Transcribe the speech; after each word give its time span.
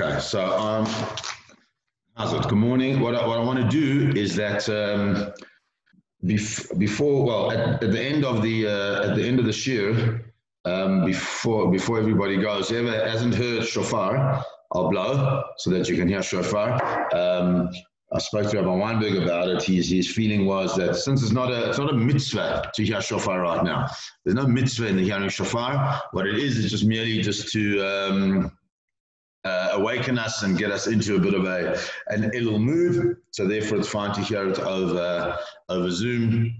Okay, 0.00 0.18
so 0.18 0.56
um, 0.56 0.86
how's 2.16 2.32
it? 2.32 2.48
Good 2.48 2.56
morning. 2.56 3.00
What 3.00 3.14
I, 3.14 3.26
what 3.26 3.38
I 3.38 3.42
want 3.42 3.58
to 3.58 3.68
do 3.68 4.18
is 4.18 4.34
that 4.34 4.66
um, 4.70 5.30
bef- 6.24 6.78
before, 6.78 7.26
well, 7.26 7.52
at, 7.52 7.84
at 7.84 7.92
the 7.92 8.00
end 8.00 8.24
of 8.24 8.40
the 8.40 8.66
uh, 8.66 9.10
at 9.10 9.14
the 9.14 9.22
end 9.22 9.38
of 9.38 9.44
the 9.44 9.52
year, 9.52 10.32
um, 10.64 11.04
before 11.04 11.70
before 11.70 11.98
everybody 11.98 12.38
goes, 12.38 12.70
whoever 12.70 12.92
hasn't 13.06 13.34
heard 13.34 13.66
shofar, 13.66 14.42
I'll 14.72 14.88
blow 14.88 15.42
so 15.58 15.68
that 15.68 15.86
you 15.86 15.96
can 15.96 16.08
hear 16.08 16.22
shofar. 16.22 17.14
Um, 17.14 17.68
I 18.10 18.18
spoke 18.20 18.50
to 18.52 18.56
Rabbi 18.56 18.74
Weinberg 18.74 19.22
about 19.22 19.48
it. 19.48 19.62
His, 19.62 19.90
his 19.90 20.10
feeling 20.10 20.46
was 20.46 20.74
that 20.76 20.96
since 20.96 21.22
it's 21.22 21.30
not 21.30 21.52
a 21.52 21.68
it's 21.68 21.78
not 21.78 21.90
a 21.90 21.96
mitzvah 21.96 22.70
to 22.74 22.84
hear 22.86 23.02
shofar 23.02 23.42
right 23.42 23.62
now, 23.62 23.86
there's 24.24 24.34
no 24.34 24.46
mitzvah 24.46 24.86
in 24.86 24.96
the 24.96 25.04
hearing 25.04 25.28
shofar. 25.28 26.00
What 26.12 26.26
it 26.26 26.38
is 26.38 26.56
is 26.56 26.70
just 26.70 26.86
merely 26.86 27.20
just 27.20 27.52
to 27.52 27.82
um, 27.82 28.52
awaken 29.72 30.18
us 30.18 30.42
and 30.42 30.58
get 30.58 30.70
us 30.70 30.86
into 30.86 31.16
a 31.16 31.18
bit 31.18 31.34
of 31.34 31.44
a 31.44 31.78
an 32.08 32.30
ill 32.34 32.58
mood. 32.58 33.16
So 33.30 33.46
therefore, 33.46 33.78
it's 33.78 33.88
fine 33.88 34.14
to 34.14 34.20
hear 34.20 34.48
it 34.48 34.58
over 34.58 35.38
over 35.68 35.90
Zoom, 35.90 36.54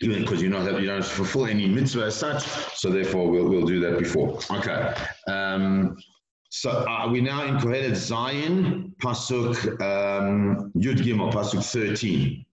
even 0.00 0.22
because 0.22 0.42
you're 0.42 0.50
not 0.50 0.80
you 0.80 0.86
don't 0.86 1.04
fulfill 1.04 1.46
any 1.46 1.66
mitzvah 1.66 2.04
as 2.06 2.16
such. 2.16 2.42
So 2.76 2.90
therefore, 2.90 3.30
we'll 3.30 3.48
we'll 3.48 3.66
do 3.66 3.80
that 3.80 3.98
before. 3.98 4.38
Okay. 4.50 4.94
Um, 5.28 5.96
so 6.50 6.70
uh, 6.70 7.08
we're 7.10 7.20
now 7.20 7.44
in 7.44 7.56
Kohelet 7.56 7.96
Zayin, 7.96 8.94
Pasuk 9.02 9.56
um, 9.82 10.70
Yud 10.76 10.98
Gimel, 10.98 11.32
Pasuk 11.32 11.64
13. 11.64 12.46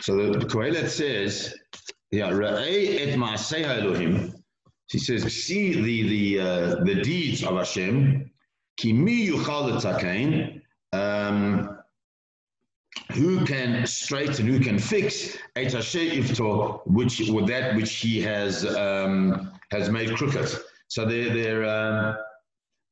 So 0.00 0.16
the, 0.16 0.38
Kohelet 0.46 0.88
says, 0.88 1.54
yeah, 2.10 2.30
Ra'ei 2.30 3.00
et 3.00 3.18
ma'aseh 3.18 3.64
Elohim, 3.64 4.32
he 4.88 4.98
says, 4.98 5.24
see 5.24 5.74
the 5.74 6.08
the 6.08 6.40
uh, 6.40 6.84
the 6.84 7.02
deeds 7.02 7.44
of 7.44 7.56
Hashem. 7.56 8.30
Ki 8.76 8.92
mi 8.92 9.28
yuchal 9.28 10.60
um, 10.92 11.78
who 13.12 13.44
can 13.44 13.86
straighten, 13.86 14.46
who 14.46 14.58
can 14.60 14.78
fix 14.78 15.36
et 15.56 15.68
ifto, 15.68 16.80
which 16.86 17.18
with 17.30 17.46
that 17.46 17.76
which 17.76 17.94
he 17.96 18.20
has 18.20 18.64
um, 18.76 19.52
has 19.70 19.90
made 19.90 20.14
crooked. 20.16 20.48
So 20.88 21.04
there 21.04 21.32
there, 21.32 21.64
um, 21.64 22.16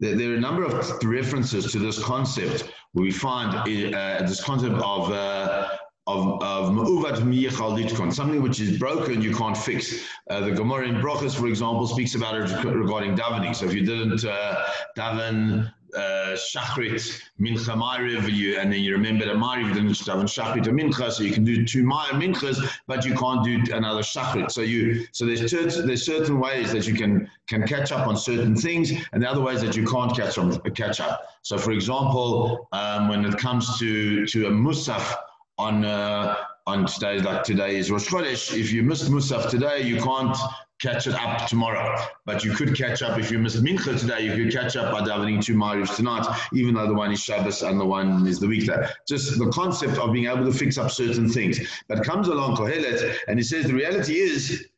there 0.01 0.17
there 0.17 0.33
are 0.33 0.37
a 0.37 0.41
number 0.41 0.65
of 0.65 0.75
references 1.05 1.73
to 1.73 1.79
this 1.79 2.03
concept. 2.03 2.71
We 2.95 3.11
find 3.11 3.55
uh, 3.56 4.27
this 4.27 4.43
concept 4.43 4.75
of 4.77 5.11
uh, 5.11 5.69
of, 6.09 6.43
of 6.43 8.15
something 8.15 8.43
which 8.43 8.61
is 8.61 8.78
broken 8.78 9.23
you 9.23 9.34
can't 9.34 9.56
fix. 9.56 10.05
Uh, 10.28 10.41
the 10.41 10.51
Gemara 10.51 10.89
in 10.89 10.97
Brachas, 10.97 11.39
for 11.39 11.47
example, 11.47 11.87
speaks 11.87 12.17
about 12.17 12.34
it 12.34 12.65
regarding 12.65 13.17
davening. 13.17 13.55
So 13.55 13.67
if 13.67 13.75
you 13.75 13.87
didn't 13.87 14.25
uh, 14.25 14.65
daven 14.97 15.73
uh, 15.97 16.35
shachrit 16.35 17.21
mincha 17.41 17.75
ma'ariv, 17.77 18.61
and 18.61 18.73
then 18.73 18.81
you 18.81 18.93
remember 18.93 19.25
the 19.25 19.33
ma'ariv, 19.33 19.75
didn't 19.75 19.91
daven 19.91 20.25
shachrit 20.25 20.67
or 20.67 20.73
mincha, 20.73 21.11
so 21.11 21.23
you 21.23 21.33
can 21.33 21.45
do 21.45 21.65
two 21.65 21.84
minchas, 21.84 22.59
but 22.87 23.05
you 23.05 23.15
can't 23.15 23.45
do 23.45 23.62
another 23.75 24.03
shachrit. 24.03 24.51
So 24.51 24.62
you 24.62 25.07
so 25.12 25.27
there's 25.27 25.51
certain, 25.51 25.87
there's 25.87 26.05
certain 26.05 26.41
ways 26.41 26.73
that 26.73 26.87
you 26.87 26.95
can 26.95 27.31
can 27.49 27.67
catch 27.67 27.93
up 27.93 28.07
on 28.07 28.17
certain 28.17 28.57
things, 28.57 28.93
and 29.12 29.23
the 29.23 29.31
other 29.31 29.41
ways 29.43 29.61
that 29.61 29.77
you 29.77 29.87
can't 29.87 30.15
catch 30.17 30.39
on 30.39 30.59
catch 30.73 31.01
up. 31.01 31.23
So 31.43 31.59
for 31.59 31.73
example, 31.73 32.69
um, 32.73 33.09
when 33.09 33.25
it 33.25 33.37
comes 33.39 33.79
to 33.79 34.27
to 34.27 34.47
a 34.47 34.51
musaf 34.51 35.15
on 35.59 35.84
uh, 35.84 36.37
on 36.67 36.87
days 37.01 37.25
like 37.25 37.43
today 37.43 37.77
is 37.77 37.91
Rosh 37.91 38.09
Chodesh. 38.09 38.57
If 38.57 38.73
you 38.73 38.83
missed 38.83 39.11
Musaf 39.11 39.51
today, 39.51 39.83
you 39.83 40.01
can't 40.01 40.37
catch 40.81 41.07
it 41.07 41.15
up 41.15 41.47
tomorrow. 41.49 41.97
But 42.25 42.45
you 42.45 42.53
could 42.53 42.77
catch 42.77 43.03
up 43.03 43.19
if 43.19 43.31
you 43.31 43.39
missed 43.39 43.63
Mincha 43.63 43.99
today. 43.99 44.21
You 44.25 44.35
could 44.45 44.53
catch 44.53 44.77
up 44.77 44.93
by 44.93 45.01
davening 45.01 45.45
two 45.45 45.55
Mariv 45.55 45.95
tonight, 45.95 46.27
even 46.53 46.75
though 46.75 46.87
the 46.87 46.95
one 46.95 47.13
is 47.13 47.23
Shabbos 47.23 47.63
and 47.63 47.81
the 47.81 47.85
one 47.85 48.27
is 48.27 48.39
the 48.39 48.47
weekday. 48.47 48.87
Just 49.09 49.39
the 49.39 49.51
concept 49.51 49.99
of 49.99 50.13
being 50.13 50.27
able 50.27 50.45
to 50.45 50.53
fix 50.53 50.79
up 50.79 50.91
certain 50.91 51.29
things. 51.29 51.61
But 51.89 52.05
comes 52.05 52.29
along 52.29 52.57
Kohelet 52.57 53.17
and 53.28 53.39
he 53.39 53.43
says 53.45 53.67
the 53.67 53.75
reality 53.75 54.19
is. 54.19 54.69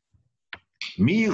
Who 0.97 1.27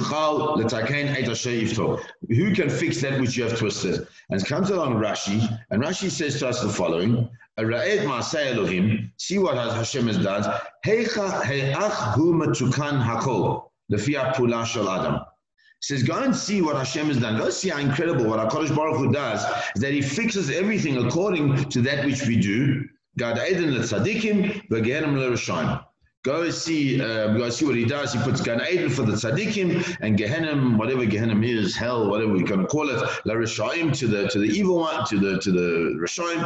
can 2.55 2.69
fix 2.69 3.01
that 3.01 3.19
which 3.19 3.37
you 3.37 3.43
have 3.43 3.57
twisted? 3.59 4.07
And 4.29 4.45
comes 4.45 4.69
along 4.71 4.95
Rashi, 4.95 5.59
and 5.69 5.83
Rashi 5.83 6.09
says 6.09 6.39
to 6.39 6.47
us 6.47 6.61
the 6.61 6.69
following: 6.69 7.29
see 9.17 9.39
what 9.39 9.55
Hashem 9.55 10.07
has 10.07 10.17
done. 10.17 10.43
Hakol, 13.03 13.63
lefia 13.91 14.33
pula 14.33 14.65
shel 14.65 14.89
Adam. 14.89 15.19
says, 15.81 16.03
go 16.03 16.17
and 16.23 16.35
see 16.35 16.61
what 16.61 16.75
Hashem 16.75 17.07
has 17.07 17.17
done. 17.17 17.37
Go 17.37 17.49
see 17.49 17.69
how 17.69 17.79
incredible 17.79 18.25
what 18.25 18.39
HaKadosh 18.49 18.75
Baruch 18.75 18.97
Hu 18.97 19.11
does, 19.11 19.43
is 19.75 19.81
that 19.81 19.93
He 19.93 20.01
fixes 20.01 20.49
everything 20.49 20.97
according 21.05 21.69
to 21.69 21.81
that 21.81 22.05
which 22.05 22.25
we 22.25 22.39
do. 22.39 22.87
Gan 23.17 23.37
Eden 23.37 23.71
letzadikim, 23.73 24.69
v'gehenim 24.69 25.17
l'rishayim. 25.17 25.85
Go 26.23 26.51
see, 26.51 27.01
uh, 27.01 27.33
go 27.35 27.49
see 27.49 27.65
what 27.65 27.75
he 27.75 27.83
does. 27.83 28.13
He 28.13 28.19
puts 28.19 28.41
Gan 28.41 28.61
Eden 28.71 28.91
for 28.91 29.01
the 29.01 29.13
tzaddikim 29.13 29.97
and 30.01 30.19
Gehenim, 30.19 30.77
whatever 30.77 31.03
Gehenim 31.03 31.43
is, 31.43 31.75
hell, 31.75 32.11
whatever 32.11 32.31
we 32.31 32.43
can 32.43 32.67
call 32.67 32.89
it, 32.89 33.01
la 33.25 33.33
to 33.33 34.07
the 34.07 34.27
to 34.27 34.37
the 34.37 34.45
evil 34.45 34.77
one, 34.77 35.03
to 35.07 35.17
the 35.17 35.39
to 35.39 35.51
the 35.51 35.97
Rishaim. 35.99 36.41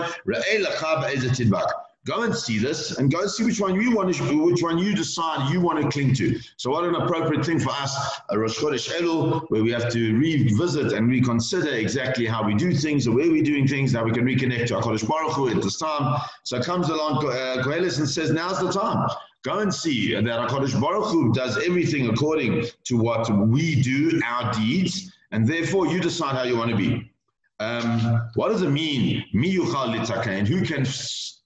Go 2.06 2.22
and 2.22 2.36
see 2.36 2.60
this, 2.60 3.00
and 3.00 3.12
go 3.12 3.22
and 3.22 3.32
see 3.32 3.44
which 3.44 3.60
one 3.60 3.82
you 3.82 3.96
want 3.96 4.14
to, 4.14 4.44
which 4.46 4.62
one 4.62 4.78
you 4.78 4.96
decide 4.96 5.52
you 5.52 5.60
want 5.60 5.82
to 5.82 5.90
cling 5.90 6.14
to. 6.14 6.40
So, 6.56 6.70
what 6.70 6.86
an 6.86 6.94
appropriate 6.94 7.44
thing 7.44 7.60
for 7.60 7.72
us, 7.72 7.98
a 8.30 8.38
Rosh 8.38 8.60
Chodesh 8.60 8.90
Elul, 8.92 9.50
where 9.50 9.64
we 9.64 9.72
have 9.72 9.92
to 9.92 10.16
revisit 10.16 10.94
and 10.94 11.10
reconsider 11.10 11.72
exactly 11.72 12.28
how 12.28 12.46
we 12.46 12.54
do 12.54 12.74
things, 12.76 13.06
the 13.06 13.12
way 13.12 13.28
we're 13.28 13.44
doing 13.44 13.68
things, 13.68 13.94
how 13.94 14.04
we 14.06 14.12
can 14.12 14.24
reconnect 14.24 14.68
to 14.68 14.76
HaKadosh 14.76 15.08
Baruch 15.08 15.34
Hu 15.34 15.50
at 15.50 15.64
this 15.64 15.80
time. 15.80 16.22
So, 16.44 16.58
it 16.58 16.64
comes 16.64 16.90
along 16.90 17.26
uh, 17.26 17.64
and 17.68 17.92
says, 17.92 18.32
"Now's 18.32 18.60
the 18.60 18.72
time." 18.72 19.10
Go 19.46 19.60
and 19.60 19.72
see 19.72 20.16
that 20.16 20.26
HaKadosh 20.26 20.82
Baruch 20.82 21.06
Hu 21.06 21.32
does 21.32 21.64
everything 21.64 22.10
according 22.10 22.66
to 22.86 22.98
what 22.98 23.30
we 23.30 23.80
do, 23.80 24.20
our 24.26 24.52
deeds, 24.52 25.14
and 25.32 25.48
therefore 25.48 25.86
you 25.86 26.00
decide 26.00 26.34
how 26.36 26.42
you 26.42 26.58
want 26.58 26.72
to 26.72 26.76
be. 26.76 27.12
Um, 27.60 28.28
what 28.34 28.50
does 28.50 28.64
it 28.64 28.72
mean? 28.72 29.24
And 29.32 30.48
who 30.48 30.66
can 30.66 30.82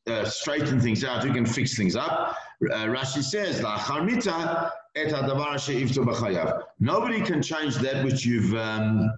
uh, 0.07 0.25
straighten 0.29 0.79
things 0.79 1.03
out? 1.03 1.25
Who 1.25 1.33
can 1.33 1.45
fix 1.45 1.75
things 1.75 1.97
up? 1.97 2.37
Uh, 2.71 2.85
Rashi 2.85 3.21
says, 3.21 3.61
Nobody 6.79 7.21
can 7.21 7.41
change 7.41 7.75
that 7.75 8.05
which 8.05 8.25
you've 8.25 8.55
um, 8.55 9.11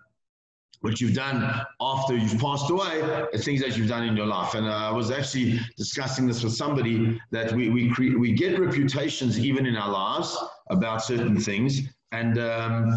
what 0.81 0.99
you've 0.99 1.13
done 1.13 1.43
after 1.79 2.17
you've 2.17 2.39
passed 2.39 2.69
away, 2.69 3.01
the 3.31 3.37
things 3.37 3.61
that 3.61 3.77
you've 3.77 3.87
done 3.87 4.03
in 4.03 4.17
your 4.17 4.25
life. 4.25 4.55
And 4.55 4.67
uh, 4.67 4.71
I 4.71 4.91
was 4.91 5.11
actually 5.11 5.59
discussing 5.77 6.27
this 6.27 6.43
with 6.43 6.53
somebody 6.53 7.19
that 7.31 7.53
we 7.53 7.69
we 7.69 7.89
cre- 7.89 8.17
we 8.17 8.33
get 8.33 8.59
reputations 8.59 9.39
even 9.39 9.65
in 9.65 9.75
our 9.75 9.91
lives 9.91 10.37
about 10.69 11.03
certain 11.03 11.39
things, 11.39 11.81
and 12.11 12.39
um, 12.39 12.95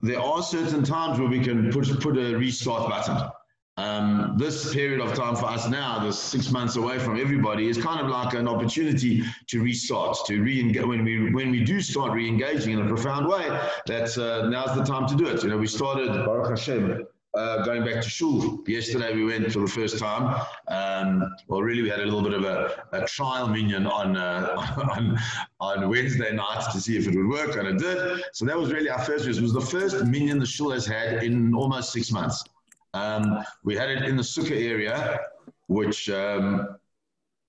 there 0.00 0.20
are 0.20 0.42
certain 0.42 0.82
times 0.82 1.18
where 1.18 1.28
we 1.28 1.40
can 1.40 1.70
put 1.70 2.00
put 2.00 2.16
a 2.16 2.34
restart 2.36 2.88
button. 2.88 3.30
Um, 3.76 4.34
this 4.36 4.74
period 4.74 5.00
of 5.00 5.14
time 5.14 5.36
for 5.36 5.46
us 5.46 5.68
now, 5.68 6.00
the 6.00 6.12
six 6.12 6.50
months 6.50 6.74
away 6.74 6.98
from 6.98 7.16
everybody, 7.16 7.68
is 7.68 7.78
kind 7.78 8.00
of 8.00 8.08
like 8.08 8.34
an 8.34 8.48
opportunity 8.48 9.22
to 9.46 9.62
restart, 9.62 10.16
to 10.26 10.42
re-engage. 10.42 10.84
When 10.84 11.04
we 11.04 11.30
when 11.30 11.50
we 11.52 11.62
do 11.62 11.80
start 11.80 12.12
re-engaging 12.12 12.72
in 12.72 12.80
a 12.80 12.88
profound 12.88 13.28
way, 13.28 13.46
that's 13.86 14.16
uh, 14.16 14.48
now's 14.48 14.74
the 14.76 14.82
time 14.82 15.06
to 15.08 15.14
do 15.14 15.26
it. 15.26 15.44
You 15.44 15.50
know, 15.50 15.58
we 15.58 15.68
started 15.68 16.08
Baruch 16.08 16.48
Hashem 16.48 17.06
uh, 17.38 17.64
going 17.64 17.84
back 17.84 18.02
to 18.02 18.10
shul. 18.10 18.60
Yesterday 18.66 19.14
we 19.14 19.24
went 19.24 19.50
for 19.52 19.60
the 19.60 19.68
first 19.68 19.98
time. 19.98 20.44
Um, 20.66 21.32
well, 21.46 21.62
really, 21.62 21.82
we 21.82 21.88
had 21.88 22.00
a 22.00 22.04
little 22.04 22.22
bit 22.22 22.32
of 22.32 22.44
a, 22.44 22.84
a 22.92 23.06
trial 23.06 23.46
minyan 23.46 23.86
on, 23.86 24.16
uh, 24.16 24.56
on 24.96 25.16
on 25.60 25.88
Wednesday 25.88 26.32
night 26.32 26.64
to 26.72 26.80
see 26.80 26.96
if 26.96 27.06
it 27.06 27.14
would 27.16 27.28
work, 27.28 27.56
and 27.56 27.68
it 27.68 27.78
did. 27.78 28.22
So 28.32 28.44
that 28.44 28.58
was 28.58 28.72
really 28.72 28.90
our 28.90 28.98
first. 28.98 29.28
It 29.28 29.40
was 29.40 29.52
the 29.52 29.60
first 29.60 30.04
minyan 30.04 30.40
the 30.40 30.46
shul 30.46 30.72
has 30.72 30.84
had 30.84 31.22
in 31.22 31.54
almost 31.54 31.92
six 31.92 32.10
months. 32.10 32.42
Um, 32.94 33.44
we 33.62 33.76
had 33.76 33.88
it 33.88 34.02
in 34.02 34.16
the 34.16 34.22
sukkah 34.22 34.60
area, 34.60 35.20
which 35.68 36.10
um, 36.10 36.76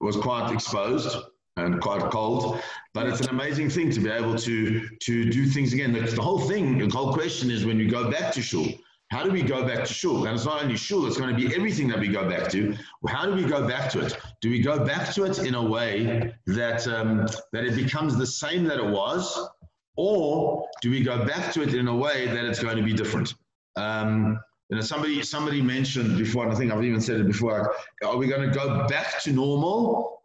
was 0.01 0.15
quite 0.17 0.53
exposed 0.53 1.17
and 1.57 1.81
quite 1.81 2.03
cold. 2.11 2.61
But 2.93 3.07
it's 3.07 3.21
an 3.21 3.29
amazing 3.29 3.71
thing 3.71 3.89
to 3.91 3.99
be 3.99 4.09
able 4.11 4.35
to 4.35 4.87
to 4.87 5.29
do 5.31 5.47
things 5.47 5.73
again. 5.73 5.93
The, 5.93 6.01
the 6.01 6.21
whole 6.21 6.41
thing, 6.41 6.77
the 6.77 6.95
whole 6.95 7.11
question 7.11 7.49
is 7.49 7.65
when 7.65 7.79
you 7.79 7.89
go 7.89 8.11
back 8.11 8.31
to 8.33 8.41
shul 8.43 8.67
how 9.09 9.23
do 9.23 9.31
we 9.31 9.41
go 9.41 9.65
back 9.65 9.85
to 9.85 9.93
shul? 9.93 10.25
And 10.25 10.35
it's 10.35 10.45
not 10.45 10.61
only 10.63 10.77
shul, 10.77 11.05
it's 11.07 11.17
going 11.17 11.35
to 11.35 11.35
be 11.35 11.53
everything 11.55 11.87
that 11.87 11.99
we 11.99 12.07
go 12.07 12.29
back 12.29 12.49
to. 12.51 12.75
How 13.07 13.25
do 13.25 13.33
we 13.33 13.43
go 13.43 13.67
back 13.67 13.89
to 13.91 14.05
it? 14.05 14.15
Do 14.41 14.49
we 14.49 14.61
go 14.61 14.85
back 14.85 15.13
to 15.15 15.23
it 15.23 15.39
in 15.39 15.55
a 15.55 15.63
way 15.63 16.33
that, 16.45 16.87
um, 16.87 17.25
that 17.51 17.65
it 17.65 17.75
becomes 17.75 18.17
the 18.17 18.27
same 18.27 18.65
that 18.65 18.77
it 18.77 18.85
was? 18.85 19.49
Or 19.95 20.67
do 20.81 20.91
we 20.91 21.03
go 21.03 21.25
back 21.25 21.51
to 21.53 21.63
it 21.63 21.73
in 21.73 21.87
a 21.87 21.95
way 21.95 22.27
that 22.27 22.45
it's 22.45 22.61
going 22.61 22.77
to 22.77 22.83
be 22.83 22.93
different? 22.93 23.33
Um, 23.75 24.39
you 24.69 24.75
know, 24.75 24.81
somebody 24.81 25.23
somebody 25.23 25.61
mentioned 25.61 26.17
before, 26.17 26.43
and 26.43 26.53
I 26.53 26.55
think 26.55 26.71
I've 26.71 26.83
even 26.83 27.01
said 27.01 27.19
it 27.19 27.27
before. 27.27 27.73
Are 28.05 28.17
we 28.17 28.27
going 28.27 28.47
to 28.47 28.55
go 28.55 28.87
back 28.87 29.19
to 29.23 29.31
normal? 29.31 30.21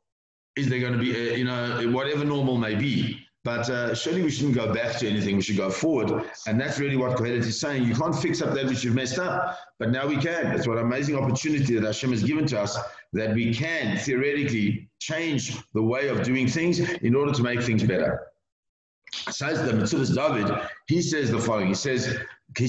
Is 0.57 0.69
there 0.69 0.79
going 0.79 0.93
to 0.93 0.99
be, 0.99 1.17
a, 1.17 1.37
you 1.37 1.45
know, 1.45 1.91
whatever 1.91 2.25
normal 2.25 2.59
may 2.59 2.75
be? 2.75 3.27
But 3.45 3.69
uh, 3.69 3.95
surely 3.95 4.23
we 4.23 4.31
shouldn't 4.31 4.55
go 4.55 4.73
back 4.73 4.99
to 4.99 5.09
anything. 5.09 5.37
We 5.37 5.43
should 5.43 5.59
go 5.59 5.69
forward. 5.71 6.25
And 6.47 6.59
that's 6.59 6.79
really 6.79 6.97
what 6.97 7.19
Kohelet 7.19 7.41
is 7.41 7.61
saying. 7.61 7.85
You 7.85 7.95
can't 7.95 8.17
fix 8.17 8.41
up 8.41 8.55
that 8.55 8.65
which 8.65 8.83
you've 8.83 8.95
messed 8.95 9.19
up, 9.19 9.59
but 9.79 9.91
now 9.91 10.07
we 10.07 10.17
can. 10.17 10.45
That's 10.45 10.67
what 10.67 10.79
amazing 10.79 11.17
opportunity 11.17 11.75
that 11.75 11.85
Hashem 11.85 12.11
has 12.13 12.23
given 12.23 12.47
to 12.47 12.61
us 12.61 12.79
that 13.13 13.35
we 13.35 13.55
can 13.55 13.99
theoretically 13.99 14.89
change 14.99 15.59
the 15.75 15.83
way 15.83 16.09
of 16.09 16.23
doing 16.23 16.49
things 16.49 16.81
in 16.81 17.15
order 17.15 17.33
to 17.33 17.43
make 17.43 17.63
things 17.63 17.83
better. 17.83 18.29
Says 19.13 19.63
the 19.63 19.73
Metzudas 19.73 20.15
David, 20.15 20.51
he 20.87 21.03
says 21.03 21.31
the 21.31 21.39
following. 21.39 21.69
He 21.69 21.75
says, 21.75 22.19
Look 22.57 22.63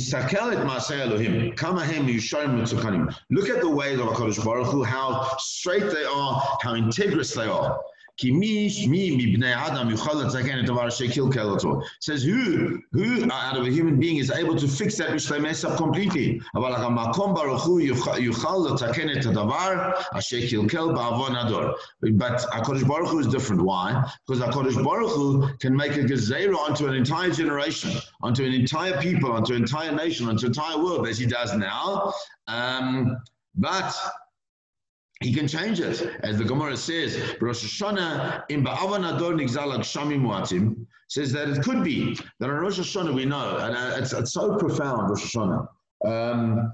at 3.49 3.61
the 3.61 3.69
ways 3.69 3.99
of 3.99 4.07
HaKadosh 4.07 4.43
Baruch 4.43 4.67
Hu, 4.67 4.83
how 4.83 5.37
straight 5.37 5.91
they 5.91 6.03
are, 6.03 6.57
how 6.61 6.73
integrous 6.73 7.33
they 7.33 7.45
are. 7.45 7.79
Says 11.99 12.23
who, 12.23 12.81
who 12.91 13.31
out 13.31 13.57
of 13.57 13.65
a 13.65 13.69
human 13.69 13.99
being 13.99 14.17
is 14.17 14.31
able 14.31 14.55
to 14.55 14.67
fix 14.67 14.97
that 14.97 15.11
which 15.11 15.27
they 15.27 15.39
mess 15.39 15.63
up 15.65 15.77
completely? 15.77 16.41
But 16.53 16.71
HaKadosh 22.53 22.87
Baruch 22.87 23.09
Hu 23.09 23.19
is 23.19 23.27
different. 23.27 23.61
Why? 23.61 24.09
Because 24.25 24.41
HaKadosh 24.41 24.83
Baruch 24.83 25.11
Hu 25.11 25.49
can 25.59 25.75
make 25.75 25.97
a 25.97 26.03
gezerah 26.03 26.57
onto 26.57 26.87
an 26.87 26.95
entire 26.95 27.31
generation, 27.31 27.91
onto 28.21 28.45
an 28.45 28.53
entire 28.53 28.99
people, 29.01 29.33
onto 29.33 29.53
an 29.53 29.61
entire 29.63 29.91
nation, 29.91 30.29
onto 30.29 30.45
an 30.45 30.51
entire 30.51 30.77
world, 30.77 31.07
as 31.07 31.17
he 31.17 31.25
does 31.25 31.53
now. 31.57 32.13
Um, 32.47 33.17
but 33.55 33.93
he 35.21 35.33
can 35.33 35.47
change 35.47 35.79
it. 35.79 36.19
As 36.23 36.37
the 36.37 36.43
Gemara 36.43 36.75
says, 36.75 37.35
Rosh 37.39 37.63
Hashanah 37.63 38.43
in 38.49 38.63
Ba'avanador 38.63 39.33
Nigzalak 39.33 39.79
Shamim 39.79 40.21
Muatim 40.21 40.85
says 41.07 41.31
that 41.31 41.49
it 41.49 41.63
could 41.63 41.83
be 41.83 42.17
that 42.39 42.49
on 42.49 42.55
Rosh 42.57 42.79
Hashanah 42.79 43.13
we 43.13 43.25
know, 43.25 43.57
and 43.57 43.75
uh, 43.75 43.95
it's, 43.97 44.11
it's 44.11 44.33
so 44.33 44.57
profound, 44.57 45.09
Rosh 45.09 45.35
Hashanah. 45.35 45.67
Um, 46.05 46.73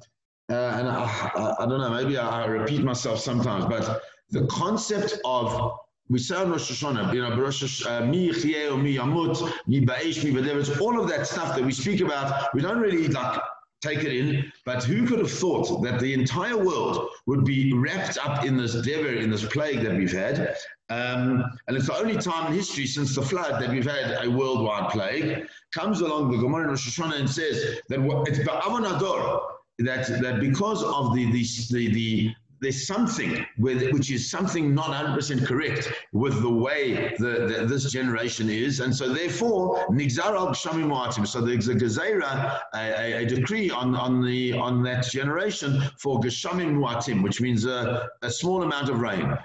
uh, 0.50 0.54
and 0.54 0.88
I, 0.90 1.32
I, 1.36 1.64
I, 1.64 1.66
don't 1.66 1.80
know, 1.80 1.92
maybe 1.92 2.18
I, 2.18 2.44
I, 2.44 2.46
repeat 2.46 2.84
myself 2.84 3.20
sometimes, 3.20 3.66
but 3.66 4.02
the 4.32 4.46
concept 4.48 5.20
of 5.24 5.78
we 6.10 6.20
say 6.20 6.36
on 6.36 6.52
Rosh 6.52 6.72
Hashanah, 6.72 7.14
you 7.14 7.22
know, 7.22 7.38
Rosh 7.38 7.86
uh, 7.86 8.02
mi 8.02 8.30
Yamut, 8.30 9.50
mi 9.68 9.80
mi 9.80 10.80
all 10.82 11.00
of 11.00 11.08
that 11.08 11.28
stuff 11.28 11.56
that 11.56 11.64
we 11.64 11.72
speak 11.72 12.02
about, 12.02 12.54
we 12.54 12.62
don't 12.62 12.80
really 12.80 13.08
like 13.08 13.40
take 13.82 14.00
it 14.00 14.14
in. 14.14 14.52
But 14.66 14.84
who 14.84 15.06
could 15.08 15.20
have 15.20 15.32
thought 15.32 15.82
that 15.84 16.00
the 16.00 16.14
entire 16.14 16.58
world 16.58 17.10
would 17.26 17.44
be 17.44 17.74
wrapped 17.74 18.18
up 18.24 18.46
in 18.46 18.58
this 18.58 18.74
dever, 18.82 19.14
in 19.14 19.30
this 19.30 19.46
plague 19.46 19.82
that 19.82 19.96
we've 19.96 20.12
had? 20.12 20.56
Um, 20.90 21.44
and 21.68 21.78
it's 21.78 21.88
the 21.88 21.98
only 21.98 22.18
time 22.18 22.48
in 22.48 22.54
history 22.54 22.86
since 22.86 23.16
the 23.16 23.22
flood 23.22 23.62
that 23.62 23.70
we've 23.70 23.90
had 23.90 24.26
a 24.26 24.30
worldwide 24.30 24.92
plague. 24.92 25.48
Comes 25.74 26.02
along 26.02 26.32
the 26.32 26.38
Gemara 26.38 26.64
in 26.64 26.70
Rosh 26.70 27.00
Hashanah 27.00 27.20
and 27.20 27.30
says 27.30 27.80
that 27.90 28.00
it's 28.28 28.40
Ba'avanador, 28.40 29.42
that, 29.80 30.08
that 30.22 30.40
because 30.40 30.84
of 30.84 31.16
the, 31.16 31.32
the, 31.32 31.88
the 31.94 32.36
there's 32.62 32.86
something 32.86 33.44
with, 33.58 33.92
which 33.92 34.12
is 34.12 34.30
something 34.30 34.74
not 34.74 34.92
100% 34.92 35.46
correct 35.48 35.92
with 36.14 36.42
the 36.42 36.50
way 36.50 37.16
the, 37.18 37.66
this 37.68 37.92
generation 37.92 38.50
is. 38.50 38.80
And 38.82 38.96
so 38.96 39.12
therefore, 39.12 39.88
Nigzar 39.88 40.36
al 40.36 40.50
Gshami 40.50 40.86
Mu'atim. 40.86 41.28
So 41.28 41.42
there's 41.42 41.68
a 41.70 41.76
Gezerah, 41.76 42.60
a, 42.76 43.24
a, 43.24 43.26
decree 43.26 43.72
on, 43.72 43.96
on, 43.96 44.24
the, 44.24 44.54
on 44.54 44.84
that 44.84 45.10
generation 45.10 45.82
for 45.98 46.20
Gshami 46.20 46.72
Mu'atim, 46.72 47.24
which 47.24 47.42
means 47.42 47.66
a, 47.66 48.08
a 48.22 48.30
small 48.30 48.62
amount 48.62 48.90
of 48.90 49.00
rain. 49.00 49.36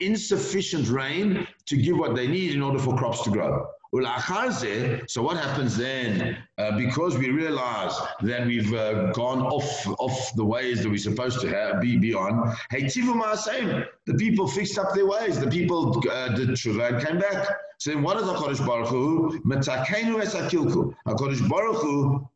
Insufficient 0.00 0.88
rain 0.88 1.46
to 1.66 1.76
give 1.76 1.96
what 1.96 2.16
they 2.16 2.26
need 2.26 2.56
in 2.56 2.60
order 2.60 2.80
for 2.80 2.96
crops 2.96 3.22
to 3.22 3.30
grow. 3.30 3.68
So 3.94 5.22
what 5.22 5.36
happens 5.36 5.76
then? 5.76 6.36
Uh, 6.58 6.76
because 6.76 7.16
we 7.16 7.30
realize 7.30 7.96
that 8.22 8.44
we've 8.44 8.74
uh, 8.74 9.12
gone 9.12 9.40
off 9.42 9.86
off 10.00 10.34
the 10.34 10.44
ways 10.44 10.82
that 10.82 10.88
we're 10.88 10.98
supposed 10.98 11.40
to 11.42 11.48
have, 11.48 11.80
be, 11.80 11.96
be 11.96 12.12
on. 12.12 12.56
The 12.72 14.14
people 14.18 14.48
fixed 14.48 14.78
up 14.78 14.94
their 14.94 15.06
ways. 15.06 15.38
The 15.38 15.46
people 15.48 16.02
uh, 16.10 16.28
did 16.30 16.48
tshuva 16.50 16.94
and 16.94 17.06
came 17.06 17.18
back. 17.20 17.46
So 17.78 17.90
then 17.90 18.02
what 18.02 18.16
is 18.16 18.24
HaKadosh 18.24 18.66
Baruch 18.66 18.88
Hu? 18.88 19.40
Metakenu 19.44 20.20
es 20.20 20.34
HaKilku. 20.34 20.92
HaKadosh 21.06 21.48
Baruch 21.48 21.76
Hu 21.76 22.28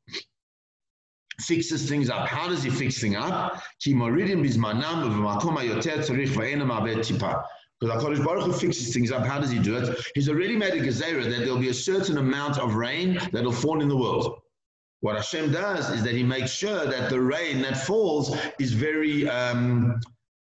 fixes 1.41 1.89
things 1.89 2.09
up. 2.09 2.29
How 2.29 2.49
does 2.49 2.63
he 2.63 2.71
fix 2.71 3.01
things 3.01 3.17
up? 3.17 3.63
Ki 3.81 3.95
moridim 3.95 4.45
bizmanam 4.45 5.03
v'makom 5.11 5.57
hayoter 5.57 5.99
tzarich 6.05 6.29
v'enam 6.29 6.71
aved 6.71 6.99
tipa. 6.99 7.45
Because 7.81 8.03
HaKadosh 8.03 8.25
Baruch 8.25 8.45
Hu 8.45 8.53
fixes 8.53 8.93
things 8.93 9.13
up. 9.13 9.25
How 9.25 9.39
does 9.39 9.51
he 9.51 9.59
do 9.59 9.77
it? 9.77 9.97
He's 10.15 10.29
already 10.29 10.57
made 10.57 10.75
a 10.75 10.81
gezerah 10.81 11.25
that 11.25 11.39
there'll 11.41 11.59
be 11.59 11.69
a 11.69 11.75
certain 11.75 12.19
amount 12.19 12.59
of 12.59 12.75
rain 12.75 13.21
that'll 13.33 13.53
fall 13.53 13.81
in 13.81 13.89
the 13.89 13.97
world. 13.97 14.41
What 15.01 15.15
Hashem 15.15 15.53
does 15.53 15.91
is 15.91 16.03
that 16.03 16.15
he 16.15 16.25
makes 16.25 16.51
sure 16.51 16.87
that 16.87 17.09
the 17.09 17.21
rain 17.21 17.63
that 17.63 17.77
falls 17.77 18.37
is 18.59 18.73
very 18.73 19.29
um, 19.29 20.01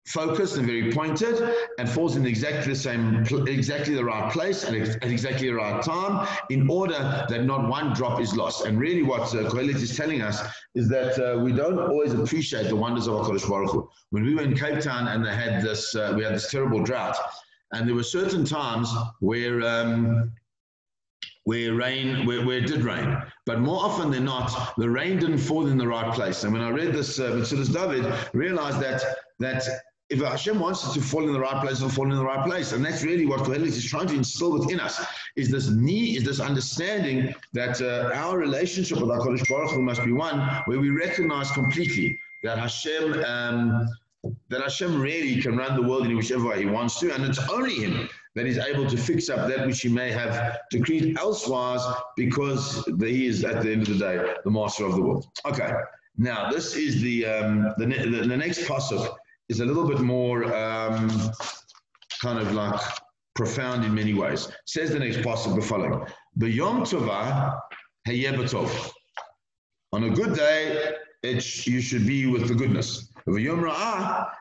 focused 0.06 0.56
and 0.56 0.66
very 0.66 0.92
pointed 0.92 1.54
and 1.78 1.88
falls 1.88 2.16
in 2.16 2.26
exactly 2.26 2.72
the 2.72 2.78
same, 2.78 3.24
exactly 3.46 3.94
the 3.94 4.04
right 4.04 4.32
place 4.32 4.64
and 4.64 4.76
at 4.76 5.10
exactly 5.10 5.48
the 5.48 5.54
right 5.54 5.82
time 5.82 6.26
in 6.50 6.68
order 6.68 7.24
that 7.28 7.44
not 7.44 7.68
one 7.68 7.92
drop 7.94 8.20
is 8.20 8.34
lost. 8.34 8.66
And 8.66 8.80
really 8.80 9.02
what 9.02 9.22
uh, 9.34 9.48
Kohelet 9.48 9.76
is 9.76 9.96
telling 9.96 10.20
us 10.20 10.42
is 10.74 10.88
that 10.88 11.18
uh, 11.18 11.38
we 11.38 11.52
don't 11.52 11.78
always 11.78 12.14
appreciate 12.14 12.68
the 12.68 12.76
wonders 12.76 13.06
of 13.06 13.14
HaKadosh 13.14 13.48
Baruch 13.48 13.70
Hu. 13.70 13.88
When 14.10 14.24
we 14.24 14.34
were 14.34 14.42
in 14.42 14.56
Cape 14.56 14.80
Town 14.80 15.06
and 15.06 15.24
they 15.24 15.34
had 15.34 15.62
this, 15.62 15.94
uh, 15.94 16.12
we 16.16 16.24
had 16.24 16.34
this 16.34 16.50
terrible 16.50 16.82
drought 16.82 17.16
and 17.72 17.88
there 17.88 17.94
were 17.94 18.02
certain 18.02 18.44
times 18.44 18.92
where 19.20 19.62
um, 19.62 20.32
where 21.44 21.74
rain, 21.74 22.24
where, 22.24 22.46
where 22.46 22.58
it 22.58 22.66
did 22.66 22.84
rain. 22.84 23.20
But 23.46 23.60
more 23.60 23.84
often 23.84 24.10
than 24.12 24.24
not, 24.24 24.74
the 24.76 24.88
rain 24.88 25.18
didn't 25.18 25.38
fall 25.38 25.66
in 25.66 25.76
the 25.76 25.88
right 25.88 26.14
place. 26.14 26.44
And 26.44 26.52
when 26.52 26.62
I 26.62 26.70
read 26.70 26.92
this, 26.92 27.18
uh, 27.18 27.32
Metzudas 27.32 27.72
David, 27.72 28.12
realized 28.32 28.80
that 28.80 29.02
that 29.40 29.64
if 30.12 30.20
Hashem 30.20 30.58
wants 30.60 30.86
it 30.86 30.92
to 30.92 31.00
fall 31.00 31.24
in 31.26 31.32
the 31.32 31.40
right 31.40 31.58
place, 31.62 31.78
it'll 31.78 31.88
fall 31.88 32.10
in 32.10 32.16
the 32.16 32.24
right 32.32 32.44
place. 32.44 32.72
And 32.72 32.84
that's 32.84 33.02
really 33.02 33.24
what 33.24 33.40
Kohelet 33.40 33.68
is 33.68 33.84
trying 33.84 34.08
to 34.08 34.14
instill 34.14 34.52
within 34.52 34.78
us, 34.78 35.02
is 35.36 35.50
this 35.50 35.70
need, 35.70 36.18
is 36.18 36.24
this 36.24 36.38
understanding 36.38 37.34
that 37.54 37.80
uh, 37.80 38.14
our 38.14 38.36
relationship 38.38 38.98
with 39.00 39.08
HaKadosh 39.08 39.48
Baruch 39.48 39.70
Hu 39.70 39.80
must 39.80 40.04
be 40.04 40.12
one 40.12 40.38
where 40.66 40.78
we 40.78 40.90
recognize 40.90 41.50
completely 41.52 42.18
that 42.44 42.58
Hashem, 42.58 43.24
um, 43.24 43.88
that 44.50 44.60
Hashem 44.60 45.00
really 45.00 45.40
can 45.40 45.56
run 45.56 45.80
the 45.80 45.86
world 45.88 46.06
in 46.06 46.14
whichever 46.14 46.48
way 46.48 46.58
He 46.60 46.66
wants 46.66 47.00
to, 47.00 47.14
and 47.14 47.24
it's 47.24 47.40
only 47.48 47.76
Him 47.76 48.06
that 48.34 48.46
is 48.46 48.58
able 48.58 48.86
to 48.90 48.96
fix 48.98 49.30
up 49.30 49.48
that 49.48 49.66
which 49.66 49.80
He 49.80 49.88
may 49.88 50.10
have 50.10 50.58
decreed 50.70 51.16
elsewise, 51.18 51.84
because 52.18 52.84
He 53.00 53.26
is 53.26 53.44
at 53.44 53.62
the 53.62 53.72
end 53.72 53.82
of 53.88 53.98
the 53.98 53.98
day 53.98 54.34
the 54.44 54.50
Master 54.50 54.84
of 54.84 54.94
the 54.94 55.02
world. 55.02 55.24
Okay, 55.46 55.72
now 56.18 56.50
this 56.50 56.76
is 56.76 57.00
the 57.00 57.24
um, 57.24 57.72
the, 57.78 57.86
the, 57.86 58.28
the 58.28 58.36
next 58.36 58.60
pasuk 58.68 59.16
is 59.52 59.60
a 59.60 59.66
little 59.66 59.86
bit 59.86 60.00
more 60.00 60.44
um, 60.44 61.10
kind 62.22 62.38
of 62.38 62.52
like 62.54 62.80
profound 63.34 63.84
in 63.84 63.94
many 63.94 64.14
ways. 64.14 64.48
Says 64.66 64.90
the 64.90 64.98
next 64.98 65.22
passage 65.22 65.54
the 65.54 65.60
following: 65.60 66.00
"B'yom 66.38 66.78
tova 66.90 67.60
hayebetov." 68.08 68.70
On 69.92 70.04
a 70.04 70.10
good 70.10 70.34
day, 70.34 70.94
it 71.22 71.66
you 71.66 71.82
should 71.82 72.06
be 72.06 72.20
with 72.34 72.48
the 72.48 72.54
goodness. 72.54 73.12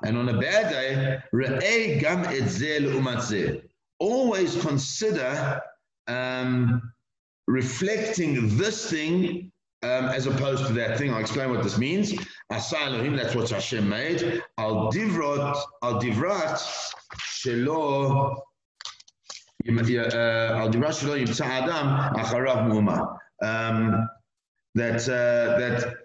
And 0.05 0.17
on 0.21 0.29
a 0.29 0.39
bad 0.39 0.65
day, 0.77 1.19
gam 1.99 2.21
Always 3.99 4.51
consider 4.61 5.61
um, 6.07 6.93
reflecting 7.47 8.57
this 8.57 8.89
thing 8.89 9.50
um, 9.83 10.05
as 10.05 10.27
opposed 10.27 10.67
to 10.67 10.73
that 10.73 10.97
thing. 10.97 11.13
I'll 11.13 11.19
explain 11.19 11.49
what 11.49 11.63
this 11.63 11.77
means. 11.77 12.13
Asa 12.51 12.79
Elohim, 12.79 13.15
that's 13.15 13.35
what 13.35 13.49
Hashem 13.49 13.87
made. 13.87 14.41
Al 14.57 14.91
divrot, 14.91 15.57
al 15.83 16.01
divrat, 16.01 16.59
shelo, 17.19 18.35
uh, 18.35 18.41
al 19.67 20.69
divrat 20.69 20.95
shelo 20.99 21.19
yimtza 21.19 21.45
adam 21.45 21.87
acharav 22.15 22.67
mu'ma. 22.69 23.17
Um, 23.43 24.07
that 24.75 25.01
uh, 25.09 25.57
that 25.59 25.95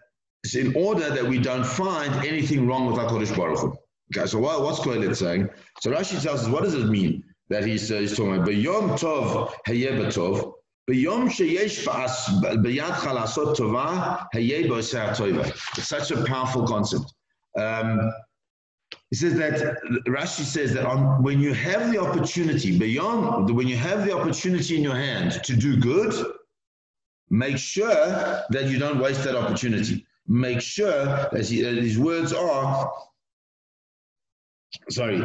is 0.45 0.55
in 0.55 0.75
order 0.75 1.11
that 1.11 1.25
we 1.25 1.39
don't 1.39 1.67
find 1.67 2.15
anything 2.27 2.67
wrong 2.67 2.87
with 2.87 2.97
HaKadosh 2.97 3.37
Baruch 3.37 3.59
Hu. 3.59 3.77
Okay, 4.17 4.27
so 4.27 4.39
what, 4.39 4.63
what's 4.63 4.79
Kohelet 4.81 5.17
saying? 5.17 5.49
So 5.81 5.91
Rashi 5.91 6.23
tells 6.23 6.45
us, 6.45 6.49
what 6.49 6.63
does 6.63 6.75
it 6.75 6.87
mean 6.87 7.25
that 7.49 7.65
he's, 7.65 7.91
uh, 7.91 7.97
he's 7.97 8.17
talking 8.17 8.37
about? 8.37 8.53
It's 15.77 15.89
such 15.89 16.11
a 16.13 16.25
powerful 16.25 16.67
concept. 16.67 17.13
Um, 17.59 18.13
he 19.11 19.17
says 19.17 19.35
that 19.35 19.79
Rashi 20.07 20.45
says 20.45 20.73
that 20.75 20.85
on, 20.85 21.23
when 21.23 21.41
you 21.41 21.53
have 21.55 21.91
the 21.93 21.99
opportunity 21.99 22.79
beyond 22.79 23.51
when 23.55 23.67
you 23.67 23.77
have 23.77 24.05
the 24.05 24.13
opportunity 24.13 24.77
in 24.77 24.83
your 24.83 24.95
hand 24.95 25.43
to 25.45 25.57
do 25.57 25.77
good, 25.77 26.13
make 27.31 27.59
sure 27.59 28.45
that 28.51 28.69
you 28.69 28.79
don't 28.79 28.99
waste 28.99 29.25
that 29.25 29.37
opportunity. 29.37 30.07
Make 30.29 30.61
sure, 30.61 31.29
as 31.33 31.51
he, 31.51 31.63
his 31.63 31.99
words 31.99 32.33
are, 32.33 32.93
sorry, 34.91 35.21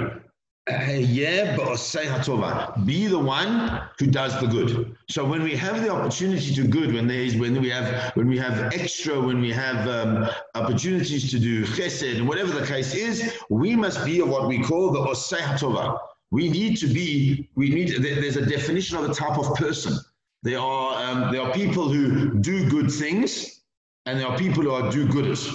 yeah, 1.00 1.56
but 1.56 1.68
hatova. 1.68 2.86
Be 2.86 3.08
the 3.08 3.20
one 3.20 3.82
who 3.98 4.08
does 4.08 4.40
the 4.40 4.48
good. 4.48 4.96
So 5.10 5.26
when 5.26 5.44
we 5.44 5.56
have 5.56 5.82
the 5.82 5.90
opportunity 5.90 6.54
to 6.56 6.68
good, 6.68 6.94
when 6.94 7.08
there 7.08 7.22
is, 7.22 7.36
when 7.36 7.60
we 7.62 7.70
have, 7.70 8.16
when 8.16 8.28
we 8.28 8.38
have 8.38 8.74
extra, 8.74 9.20
when 9.20 9.42
we 9.42 9.52
have 9.52 9.88
um, 9.88 10.30
opportunities 10.56 11.32
to 11.32 11.40
do 11.40 11.66
chesed, 11.66 12.18
and 12.18 12.28
whatever 12.28 12.52
the 12.60 12.66
case 12.66 12.94
is, 12.94 13.38
we 13.50 13.76
must 13.76 14.04
be 14.06 14.22
what 14.22 14.48
we 14.48 14.62
call 14.64 14.92
the 14.92 15.00
osei 15.00 15.40
hatova. 15.40 16.00
We 16.32 16.50
need 16.50 16.78
to 16.78 16.88
be. 16.88 17.50
We 17.56 17.70
need. 17.70 18.02
There's 18.02 18.38
a 18.38 18.46
definition 18.46 18.98
of 18.98 19.10
a 19.10 19.14
type 19.14 19.38
of 19.38 19.56
person. 19.56 19.98
There 20.44 20.60
are 20.60 21.04
um, 21.04 21.32
there 21.32 21.42
are 21.42 21.54
people 21.54 21.90
who 21.90 22.40
do 22.40 22.70
good 22.70 22.92
things, 22.92 23.62
and 24.06 24.20
there 24.20 24.28
are 24.28 24.38
people 24.38 24.64
who 24.64 24.72
are 24.72 24.92
do-gooders. 24.92 25.54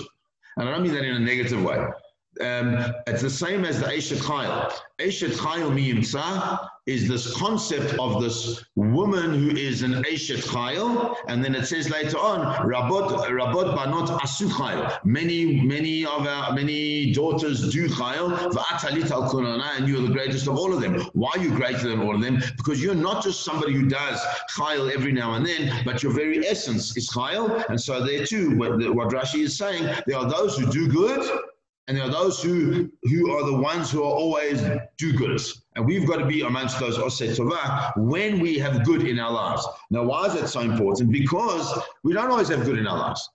And 0.58 0.68
I 0.68 0.72
don't 0.72 0.82
mean 0.82 0.94
that 0.94 1.04
in 1.04 1.16
a 1.16 1.20
negative 1.20 1.62
way 1.62 1.78
um, 2.40 2.94
it's 3.06 3.22
the 3.22 3.30
same 3.30 3.64
as 3.64 3.80
the 3.80 3.86
Eshet 3.86 4.18
Chayil. 4.18 4.72
Eshet 4.98 5.32
Chayil 5.32 5.70
Miyimtza 5.70 6.68
is 6.86 7.08
this 7.08 7.36
concept 7.36 7.98
of 7.98 8.22
this 8.22 8.64
woman 8.76 9.34
who 9.34 9.56
is 9.56 9.82
an 9.82 10.04
Eshet 10.04 10.42
Chayil, 10.42 11.16
and 11.28 11.44
then 11.44 11.54
it 11.54 11.66
says 11.66 11.90
later 11.90 12.18
on, 12.18 12.40
Rabot 12.66 13.26
Rabot 13.28 13.74
Banot 13.74 14.08
Asu 14.20 14.48
Chayil. 14.48 14.98
Many 15.04 15.60
many 15.62 16.04
of 16.04 16.26
our 16.26 16.52
many 16.52 17.12
daughters 17.12 17.72
do 17.72 17.88
Chayil. 17.88 18.52
Va'atalit 18.52 19.10
al 19.10 19.30
Kunana, 19.30 19.76
and 19.76 19.88
you 19.88 19.98
are 19.98 20.02
the 20.02 20.12
greatest 20.12 20.46
of 20.46 20.56
all 20.56 20.72
of 20.72 20.80
them. 20.80 21.00
Why 21.12 21.30
are 21.34 21.38
you 21.38 21.50
greater 21.50 21.88
than 21.88 22.00
all 22.00 22.14
of 22.14 22.20
them? 22.20 22.42
Because 22.56 22.82
you're 22.82 22.94
not 22.94 23.22
just 23.24 23.44
somebody 23.44 23.72
who 23.72 23.86
does 23.88 24.20
Chayil 24.56 24.92
every 24.92 25.12
now 25.12 25.34
and 25.34 25.46
then, 25.46 25.82
but 25.84 26.02
your 26.02 26.12
very 26.12 26.46
essence 26.46 26.96
is 26.96 27.10
Chayil. 27.10 27.68
And 27.68 27.80
so 27.80 28.04
there 28.04 28.24
too, 28.24 28.56
what, 28.56 28.72
what 28.94 29.08
Rashi 29.08 29.42
is 29.42 29.56
saying, 29.56 29.88
there 30.06 30.18
are 30.18 30.28
those 30.28 30.56
who 30.56 30.70
do 30.70 30.88
good 30.88 31.28
and 31.88 31.96
there 31.96 32.04
are 32.04 32.10
those 32.10 32.42
who, 32.42 32.90
who 33.04 33.30
are 33.30 33.44
the 33.44 33.56
ones 33.56 33.90
who 33.90 34.02
are 34.02 34.12
always 34.12 34.60
do-gooders. 34.98 35.62
And 35.76 35.86
we've 35.86 36.06
got 36.06 36.16
to 36.16 36.26
be 36.26 36.40
amongst 36.40 36.80
those 36.80 36.98
osei 36.98 37.36
tovah 37.36 37.96
when 37.96 38.40
we 38.40 38.58
have 38.58 38.84
good 38.84 39.06
in 39.06 39.20
our 39.20 39.30
lives. 39.30 39.66
Now, 39.90 40.02
why 40.02 40.26
is 40.26 40.34
that 40.34 40.48
so 40.48 40.60
important? 40.60 41.12
Because 41.12 41.78
we 42.02 42.12
don't 42.12 42.30
always 42.30 42.48
have 42.48 42.64
good 42.64 42.78
in 42.78 42.88
our 42.88 42.98
lives. 42.98 43.28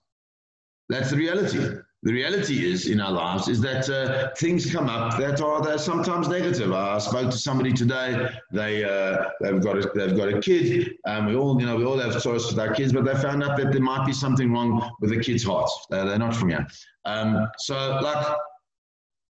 That's 0.90 1.10
the 1.10 1.16
reality. 1.16 1.78
The 2.04 2.12
reality 2.12 2.68
is 2.68 2.88
in 2.88 3.00
our 3.00 3.12
lives 3.12 3.46
is 3.46 3.60
that 3.60 3.88
uh, 3.88 4.30
things 4.36 4.70
come 4.72 4.88
up 4.88 5.16
that 5.18 5.40
are 5.40 5.62
that 5.62 5.78
sometimes 5.78 6.26
negative. 6.26 6.72
I 6.72 6.98
spoke 6.98 7.30
to 7.30 7.38
somebody 7.38 7.72
today. 7.72 8.28
They 8.50 8.82
uh, 8.82 9.28
they've 9.40 9.62
got 9.62 9.78
a, 9.78 9.90
they've 9.94 10.16
got 10.16 10.28
a 10.28 10.40
kid, 10.40 10.94
and 11.06 11.28
we 11.28 11.36
all 11.36 11.60
you 11.60 11.66
know 11.66 11.76
we 11.76 11.84
all 11.84 11.98
have 11.98 12.20
choice 12.20 12.50
with 12.50 12.58
our 12.58 12.74
kids, 12.74 12.92
but 12.92 13.04
they 13.04 13.14
found 13.14 13.44
out 13.44 13.56
that 13.56 13.70
there 13.70 13.80
might 13.80 14.04
be 14.04 14.12
something 14.12 14.52
wrong 14.52 14.90
with 15.00 15.10
the 15.10 15.20
kids' 15.20 15.44
heart. 15.44 15.70
They're, 15.90 16.04
they're 16.04 16.18
not 16.18 16.34
from 16.34 16.48
here. 16.48 16.66
Um, 17.04 17.48
so 17.58 18.00
like 18.02 18.36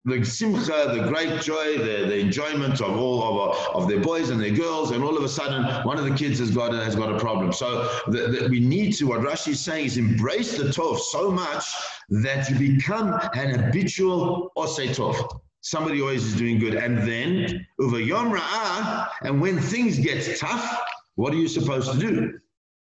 the 0.06 0.24
simcha, 0.26 0.92
the 0.96 1.08
great 1.08 1.42
joy, 1.42 1.78
the, 1.78 2.08
the 2.08 2.18
enjoyment 2.18 2.82
of 2.82 2.98
all 2.98 3.52
of, 3.52 3.76
of 3.76 3.88
their 3.88 4.00
boys 4.00 4.30
and 4.30 4.42
their 4.42 4.52
girls, 4.52 4.92
and 4.92 5.04
all 5.04 5.16
of 5.16 5.24
a 5.24 5.30
sudden 5.30 5.64
one 5.86 5.98
of 5.98 6.06
the 6.06 6.16
kids 6.16 6.40
has 6.40 6.50
got 6.52 6.74
a, 6.74 6.84
has 6.84 6.96
got 6.96 7.14
a 7.14 7.20
problem. 7.20 7.54
So 7.54 7.88
the, 8.08 8.28
the, 8.28 8.48
we 8.50 8.60
need 8.60 8.94
to, 8.94 9.06
what 9.06 9.20
Rashi 9.22 9.50
is 9.50 9.60
saying 9.60 9.86
is 9.86 9.98
embrace 9.98 10.58
the 10.58 10.66
tov 10.66 11.00
so 11.00 11.30
much 11.30 11.66
that 12.10 12.50
you 12.50 12.58
become 12.58 13.14
an 13.36 13.60
habitual 13.60 14.52
osei 14.58 14.90
tov. 14.90 15.40
Somebody 15.62 16.02
always 16.02 16.26
is 16.26 16.36
doing 16.36 16.58
good. 16.58 16.74
And 16.74 16.98
then, 17.08 17.68
over 17.80 18.00
yom 18.00 18.32
ra'ah, 18.32 19.08
and 19.22 19.40
when 19.40 19.60
things 19.60 20.00
get 20.00 20.36
tough, 20.40 20.82
what 21.16 21.34
are 21.34 21.38
you 21.38 21.48
supposed 21.48 21.92
to 21.92 22.00
do? 22.00 22.40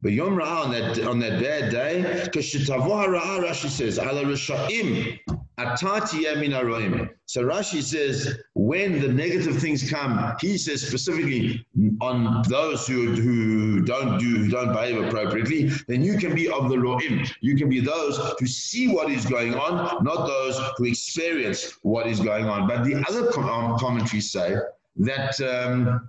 But 0.00 0.12
Yom 0.12 0.36
Ra'ah 0.36 0.64
on 0.66 0.70
that 0.70 1.06
on 1.06 1.18
that 1.20 1.42
bad 1.42 1.72
day, 1.72 2.02
Rashi 2.32 3.68
says, 3.68 3.98
Ala 3.98 4.22
Risha'im, 4.22 5.18
So 5.58 7.42
Rashi 7.42 7.82
says, 7.82 8.38
when 8.54 9.00
the 9.00 9.08
negative 9.08 9.58
things 9.58 9.90
come, 9.90 10.36
he 10.40 10.56
says 10.56 10.86
specifically 10.86 11.66
on 12.00 12.42
those 12.48 12.86
who, 12.86 13.10
who 13.14 13.80
don't 13.82 14.18
do, 14.18 14.36
who 14.36 14.48
don't 14.48 14.72
behave 14.72 15.02
appropriately, 15.02 15.70
then 15.88 16.02
you 16.02 16.16
can 16.16 16.34
be 16.34 16.48
of 16.48 16.68
the 16.68 16.76
Ro'im. 16.76 17.28
You 17.40 17.56
can 17.56 17.68
be 17.68 17.80
those 17.80 18.18
who 18.38 18.46
see 18.46 18.86
what 18.86 19.10
is 19.10 19.26
going 19.26 19.54
on, 19.54 20.04
not 20.04 20.26
those 20.28 20.60
who 20.76 20.84
experience 20.84 21.76
what 21.82 22.06
is 22.06 22.20
going 22.20 22.46
on. 22.46 22.68
But 22.68 22.84
the 22.84 23.04
other 23.08 23.32
com- 23.32 23.76
commentaries 23.78 24.30
say 24.30 24.56
that 24.96 25.40
um, 25.40 26.08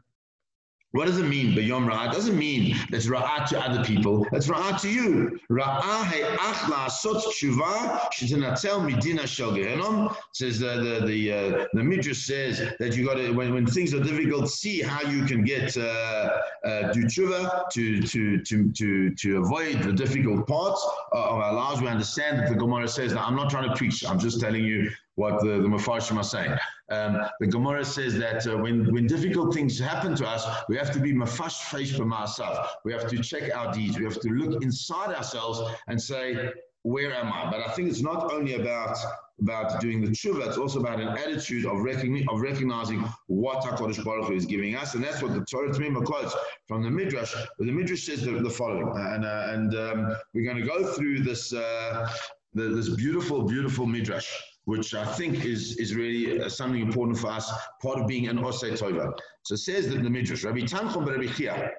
what 0.91 1.05
does 1.05 1.19
it 1.19 1.27
mean, 1.27 1.53
Bayom 1.53 1.87
Ra'ah? 1.87 2.09
It 2.09 2.13
doesn't 2.13 2.37
mean 2.37 2.75
that's 2.89 3.05
Ra'ah 3.05 3.45
to 3.49 3.59
other 3.59 3.83
people, 3.83 4.25
that's 4.31 4.47
Ra'ah 4.47 4.79
to 4.81 4.89
you. 4.89 5.39
Ra'ah 5.51 6.05
he'ach 6.11 6.91
sot 6.91 7.23
tshuva 7.23 7.99
shetenatel 8.11 8.89
midina 8.89 9.27
shel 9.27 9.51
gehenom. 9.51 10.15
Says 10.33 10.59
the, 10.59 10.99
the, 10.99 11.05
the, 11.05 11.33
uh, 11.33 11.65
the 11.73 11.83
Midrash 11.83 12.25
says 12.25 12.73
that 12.79 12.95
you 12.95 13.05
got 13.05 13.15
to, 13.15 13.31
when, 13.31 13.53
when 13.53 13.67
things 13.67 13.93
are 13.93 14.03
difficult, 14.03 14.49
see 14.49 14.81
how 14.81 15.07
you 15.07 15.25
can 15.25 15.43
get, 15.43 15.77
uh, 15.77 16.37
uh, 16.65 16.91
do 16.91 17.03
tshuva 17.03 17.69
to, 17.71 18.01
to, 18.01 18.41
to, 18.43 18.71
to, 18.71 19.15
to 19.15 19.37
avoid 19.37 19.81
the 19.83 19.93
difficult 19.93 20.47
parts 20.47 20.85
of 21.11 21.35
our 21.35 21.53
lives. 21.53 21.81
We 21.81 21.87
understand 21.87 22.39
that 22.39 22.49
the 22.49 22.55
Gemara 22.55 22.87
says 22.87 23.13
that 23.13 23.21
I'm 23.21 23.35
not 23.35 23.49
trying 23.49 23.69
to 23.69 23.75
preach, 23.75 24.05
I'm 24.05 24.19
just 24.19 24.39
telling 24.39 24.63
you 24.63 24.89
what 25.15 25.41
the, 25.41 25.61
the 25.61 25.67
Mepharshim 25.67 26.17
are 26.17 26.23
saying. 26.23 26.55
Um, 26.91 27.21
the 27.39 27.47
Gemara 27.47 27.85
says 27.85 28.17
that 28.17 28.47
uh, 28.47 28.57
when, 28.57 28.91
when 28.91 29.05
difficult 29.05 29.53
things 29.53 29.77
happen 29.77 30.15
to 30.15 30.27
us, 30.27 30.45
we 30.69 30.77
have 30.77 30.91
to 30.91 30.99
be 30.99 31.13
mafash 31.13 31.59
feish 31.59 31.93
b'ma'asav. 31.93 32.67
We 32.83 32.93
have 32.93 33.07
to 33.09 33.17
check 33.19 33.55
our 33.55 33.71
deeds. 33.71 33.97
We 33.97 34.05
have 34.05 34.19
to 34.21 34.29
look 34.29 34.63
inside 34.63 35.13
ourselves 35.13 35.61
and 35.87 36.01
say, 36.01 36.51
where 36.83 37.13
am 37.13 37.31
I? 37.31 37.49
But 37.49 37.61
I 37.67 37.71
think 37.73 37.89
it's 37.89 38.01
not 38.01 38.31
only 38.31 38.53
about 38.55 38.97
about 39.41 39.79
doing 39.79 40.01
the 40.01 40.07
tshuva, 40.07 40.47
it's 40.47 40.57
also 40.57 40.79
about 40.79 40.99
an 40.99 41.07
attitude 41.07 41.65
of, 41.65 41.77
recogni- 41.77 42.25
of 42.29 42.41
recognizing 42.41 43.03
what 43.27 43.63
HaKadosh 43.63 44.03
Baruch 44.03 44.27
Hu 44.27 44.33
is 44.33 44.45
giving 44.45 44.75
us. 44.75 44.95
And 44.95 45.03
that's 45.03 45.21
what 45.21 45.33
the 45.33 45.45
Torah 45.45 45.69
Tamima 45.69 46.03
quotes 46.03 46.35
from 46.67 46.83
the 46.83 46.89
Midrash. 46.89 47.33
The 47.57 47.71
Midrash 47.71 48.03
says 48.03 48.21
the, 48.21 48.31
the 48.31 48.49
following, 48.49 48.91
and, 48.97 49.25
uh, 49.25 49.47
and 49.49 49.75
um, 49.75 50.15
we're 50.33 50.43
going 50.43 50.61
to 50.61 50.67
go 50.67 50.91
through 50.91 51.19
this, 51.21 51.53
uh, 51.53 52.09
the, 52.53 52.63
this 52.63 52.89
beautiful, 52.89 53.43
beautiful 53.43 53.85
Midrash 53.85 54.29
which 54.65 54.93
I 54.93 55.03
think 55.13 55.45
is, 55.45 55.77
is 55.77 55.95
really 55.95 56.39
uh, 56.39 56.47
something 56.47 56.79
important 56.79 57.17
for 57.17 57.31
us, 57.31 57.51
part 57.81 57.97
of 57.97 58.05
being 58.05 58.27
an 58.27 58.37
Osei 58.37 58.77
Tova. 58.77 59.11
So 59.43 59.55
it 59.55 59.57
says 59.57 59.89
that 59.89 60.03
the 60.03 60.09
Midrash, 60.11 60.43
Rabbi 60.43 60.59
Tanchum 60.59 61.07
Rabbi 61.07 61.25
Chia, 61.33 61.71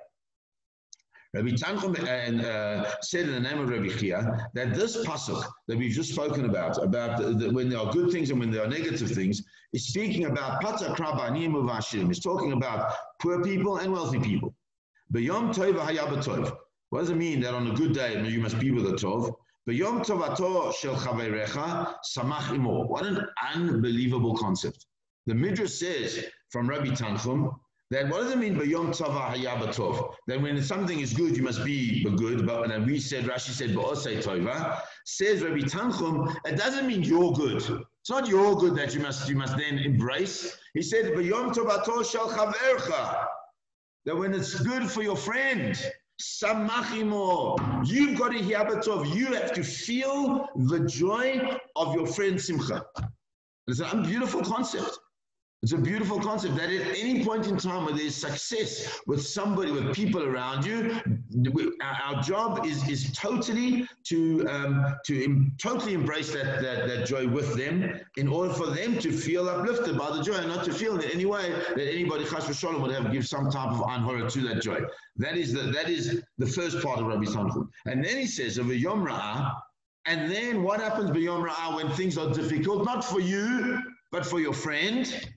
Rabbi 1.33 1.51
Tanchum 1.51 1.97
uh, 1.97 2.47
uh, 2.49 2.91
said 3.03 3.29
in 3.29 3.33
the 3.33 3.41
name 3.41 3.61
of 3.61 3.69
Rabbi 3.69 3.89
Chia 3.97 4.49
that 4.55 4.75
this 4.75 4.97
pasuk 5.07 5.45
that 5.69 5.79
we've 5.79 5.93
just 5.93 6.13
spoken 6.13 6.45
about, 6.45 6.83
about 6.83 7.21
the, 7.21 7.33
the, 7.33 7.51
when 7.51 7.69
there 7.69 7.79
are 7.79 7.93
good 7.93 8.11
things 8.11 8.31
and 8.31 8.41
when 8.41 8.51
there 8.51 8.65
are 8.65 8.69
negative 8.69 9.13
things, 9.13 9.41
is 9.73 9.87
speaking 9.87 10.25
about 10.25 10.61
patakrabanim 10.61 11.53
uvashim. 11.53 12.11
It's 12.11 12.19
talking 12.19 12.53
about 12.53 12.95
poor 13.23 13.45
people 13.45 13.77
and 13.77 13.93
wealthy 13.93 14.19
people. 14.19 14.53
B'yom 15.15 15.55
tov 15.55 16.57
What 16.89 17.01
does 17.01 17.11
it 17.11 17.17
mean 17.17 17.41
that 17.43 17.55
on 17.55 17.69
a 17.69 17.75
good 17.75 17.95
day 17.95 18.21
you 18.29 18.41
must 18.41 18.59
be 18.59 18.73
with 18.73 18.87
a 18.87 18.95
tov? 18.95 19.33
B'yom 19.69 20.05
tovato 20.05 20.75
shel 20.75 20.97
chaverecha 20.97 21.95
samach 22.13 22.53
imo. 22.53 22.87
What 22.87 23.07
an 23.07 23.25
unbelievable 23.55 24.37
concept. 24.37 24.85
The 25.27 25.35
Midrash 25.35 25.71
says 25.71 26.25
from 26.51 26.69
Rabbi 26.69 26.87
Tanchum 26.87 27.55
that 27.91 28.09
what 28.09 28.23
does 28.23 28.33
it 28.33 28.39
mean 28.39 28.55
b'yom 28.55 28.97
tova 28.97 29.35
hayabatov? 29.35 30.15
That 30.27 30.41
when 30.41 30.63
something 30.63 31.01
is 31.01 31.13
good, 31.13 31.37
you 31.37 31.43
must 31.43 31.65
be 31.65 32.05
good. 32.17 32.47
But 32.47 32.71
and 32.71 32.87
we 32.87 33.01
said, 33.01 33.25
Rashi 33.25 33.51
said 33.51 33.71
ba'osei 33.71 34.23
tova. 34.23 34.81
Says 35.05 35.43
Rabbi 35.43 35.61
Tanchum, 35.61 36.35
it 36.45 36.57
doesn't 36.57 36.87
mean 36.87 37.03
you're 37.03 37.33
good. 37.33 37.57
It's 37.57 38.11
not 38.11 38.29
your 38.29 38.57
good 38.57 38.77
that 38.77 38.95
you 38.95 39.01
must 39.01 39.29
you 39.29 39.37
must 39.37 39.57
then 39.57 39.79
embrace. 39.79 40.57
He 40.75 40.83
said 40.83 41.07
b'yom 41.07 41.53
tovato 41.53 42.09
shel 42.09 42.31
chavercha. 42.31 43.27
That 44.05 44.17
when 44.17 44.35
it's 44.35 44.59
good 44.61 44.91
for 44.91 45.03
your 45.03 45.17
friend, 45.17 45.77
Samachimo. 46.21 47.87
You've 47.87 48.19
got 48.19 48.35
a 48.35 48.39
hear 48.39 48.59
Abatov. 48.59 49.15
You 49.15 49.33
have 49.35 49.53
to 49.53 49.65
feel 49.65 50.49
the 50.55 50.81
joy 50.81 51.59
of 51.77 51.95
your 51.95 52.07
friend 52.07 52.41
Simcha. 52.41 52.85
It's 53.67 53.81
a 53.81 53.97
beautiful 53.97 54.43
concept. 54.43 54.99
It's 55.63 55.73
a 55.73 55.79
beautiful 55.79 56.19
concept 56.19 56.57
that 56.57 56.71
at 56.71 56.97
any 56.97 57.23
point 57.23 57.47
in 57.47 57.59
time 57.59 57.85
where 57.85 57.95
there's 57.95 58.15
success 58.15 58.99
with 59.07 59.23
somebody, 59.23 59.71
with 59.71 59.95
people 59.95 60.23
around 60.23 60.65
you, 60.65 60.99
our 61.83 62.23
job 62.23 62.65
is, 62.65 62.89
is 62.89 63.13
totally 63.13 63.87
to, 64.05 64.49
um, 64.49 64.97
to 65.05 65.23
em, 65.23 65.53
totally 65.61 65.93
embrace 65.93 66.33
that, 66.33 66.63
that, 66.63 66.89
that 66.89 67.07
joy 67.07 67.29
with 67.29 67.59
them 67.59 68.01
in 68.17 68.27
order 68.27 68.55
for 68.55 68.69
them 68.69 68.99
to 69.01 69.13
feel 69.13 69.51
uplifted 69.51 69.99
by 69.99 70.17
the 70.17 70.23
joy 70.23 70.37
and 70.37 70.49
not 70.49 70.65
to 70.65 70.73
feel 70.73 70.99
in 70.99 71.11
any 71.11 71.27
way 71.27 71.51
that 71.77 71.93
anybody, 71.93 72.25
chas 72.25 72.47
v'sholem, 72.47 72.81
would 72.81 72.91
have 72.91 73.13
give 73.13 73.27
some 73.27 73.51
type 73.51 73.71
of 73.71 73.81
anhora 73.81 74.33
to 74.33 74.41
that 74.41 74.63
joy. 74.63 74.81
That 75.17 75.37
is 75.37 75.53
the, 75.53 75.65
that 75.73 75.91
is 75.91 76.23
the 76.39 76.47
first 76.47 76.83
part 76.83 77.01
of 77.01 77.07
Rabbi 77.07 77.25
Tanchum. 77.25 77.69
And 77.85 78.03
then 78.03 78.17
he 78.17 78.27
says 78.27 78.57
of 78.57 78.71
a 78.71 78.77
Yom 78.77 79.05
Ra'ah, 79.05 79.55
and 80.07 80.31
then 80.31 80.63
what 80.63 80.81
happens 80.81 81.11
by 81.11 81.19
Yom 81.19 81.45
Ra'ah 81.47 81.77
when 81.77 81.91
things 81.91 82.17
are 82.17 82.33
difficult, 82.33 82.87
not 82.87 83.05
for 83.05 83.21
you, 83.21 83.79
but 84.11 84.25
for 84.25 84.41
your 84.41 84.55
friend? 84.55 85.29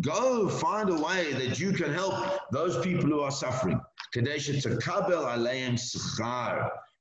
Go 0.00 0.48
find 0.48 0.90
a 0.90 0.94
way 0.94 1.32
that 1.32 1.58
you 1.58 1.72
can 1.72 1.92
help 1.92 2.14
those 2.52 2.78
people 2.84 3.08
who 3.08 3.20
are 3.20 3.30
suffering. 3.30 3.80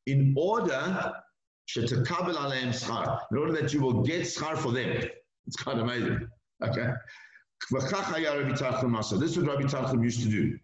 In 0.06 0.34
order 0.38 1.14
in 3.32 3.38
order 3.38 3.54
that 3.54 3.74
you 3.74 3.82
will 3.82 4.02
get 4.04 4.22
schar 4.22 4.58
for 4.58 4.72
them. 4.72 5.04
It's 5.48 5.58
kind 5.58 5.80
of 5.80 5.86
amazing. 5.86 6.28
Okay. 6.64 6.90
This 7.70 7.78
is 7.78 9.38
what 9.38 9.48
Rabbi 9.48 9.68
Tanchum 9.68 10.04
used 10.04 10.24
to 10.24 10.30
do. 10.30 10.58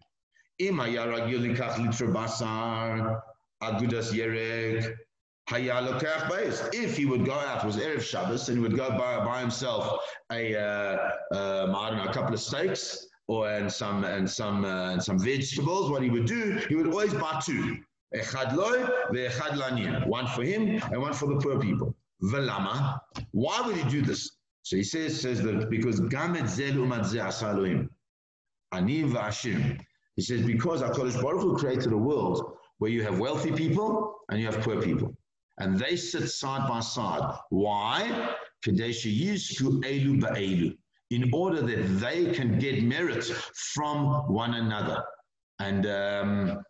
If 5.49 6.97
he 6.97 7.05
would 7.05 7.25
go 7.25 7.33
out, 7.33 7.63
it 7.63 7.67
was 7.67 7.77
Erev 7.77 8.01
Shabbos, 8.01 8.49
and 8.49 8.57
he 8.57 8.61
would 8.61 8.75
go 8.75 8.89
buy, 8.89 9.23
by 9.23 9.39
himself 9.39 10.03
a, 10.31 10.55
uh, 10.55 11.11
um, 11.31 11.75
I 11.75 11.89
don't 11.89 11.99
know, 11.99 12.09
a 12.09 12.13
couple 12.13 12.33
of 12.33 12.39
steaks 12.39 13.07
or 13.27 13.49
and 13.49 13.71
some 13.71 14.03
and 14.03 14.29
some 14.29 14.65
uh, 14.65 14.91
and 14.91 15.03
some 15.03 15.19
vegetables. 15.19 15.89
What 15.89 16.03
he 16.03 16.09
would 16.09 16.25
do, 16.25 16.59
he 16.67 16.75
would 16.75 16.87
always 16.87 17.13
buy 17.13 17.41
two. 17.43 17.77
One 18.11 18.23
for 20.27 20.43
him 20.43 20.81
and 20.91 21.01
one 21.01 21.13
for 21.13 21.27
the 21.27 21.39
poor 21.41 21.59
people. 21.59 21.95
Velama. 22.23 22.99
Why 23.31 23.61
would 23.61 23.75
he 23.75 23.89
do 23.89 24.01
this? 24.01 24.31
So 24.63 24.75
he 24.75 24.83
says, 24.83 25.21
says 25.21 25.41
that 25.43 25.69
because 25.69 25.99
Gamet 25.99 26.47
Zel 26.47 26.73
Umat 26.73 27.13
Asaluim. 27.13 27.89
Ani 28.71 29.03
Vashim. 29.03 29.79
He 30.15 30.21
says, 30.21 30.41
because 30.41 30.81
HaKadosh 30.81 31.21
Baruch 31.21 31.41
Hu 31.41 31.57
created 31.57 31.93
a 31.93 31.97
world 31.97 32.57
where 32.79 32.91
you 32.91 33.03
have 33.03 33.19
wealthy 33.19 33.51
people 33.51 34.15
and 34.29 34.39
you 34.39 34.47
have 34.47 34.61
poor 34.61 34.81
people. 34.81 35.15
And 35.59 35.77
they 35.79 35.95
sit 35.95 36.29
side 36.29 36.67
by 36.67 36.81
side. 36.81 37.39
Why? 37.49 38.35
In 41.09 41.31
order 41.33 41.61
that 41.61 41.99
they 42.01 42.31
can 42.33 42.59
get 42.59 42.83
merit 42.83 43.23
from 43.23 44.31
one 44.31 44.53
another. 44.55 45.03
And 45.59 45.85
um, 45.87 46.63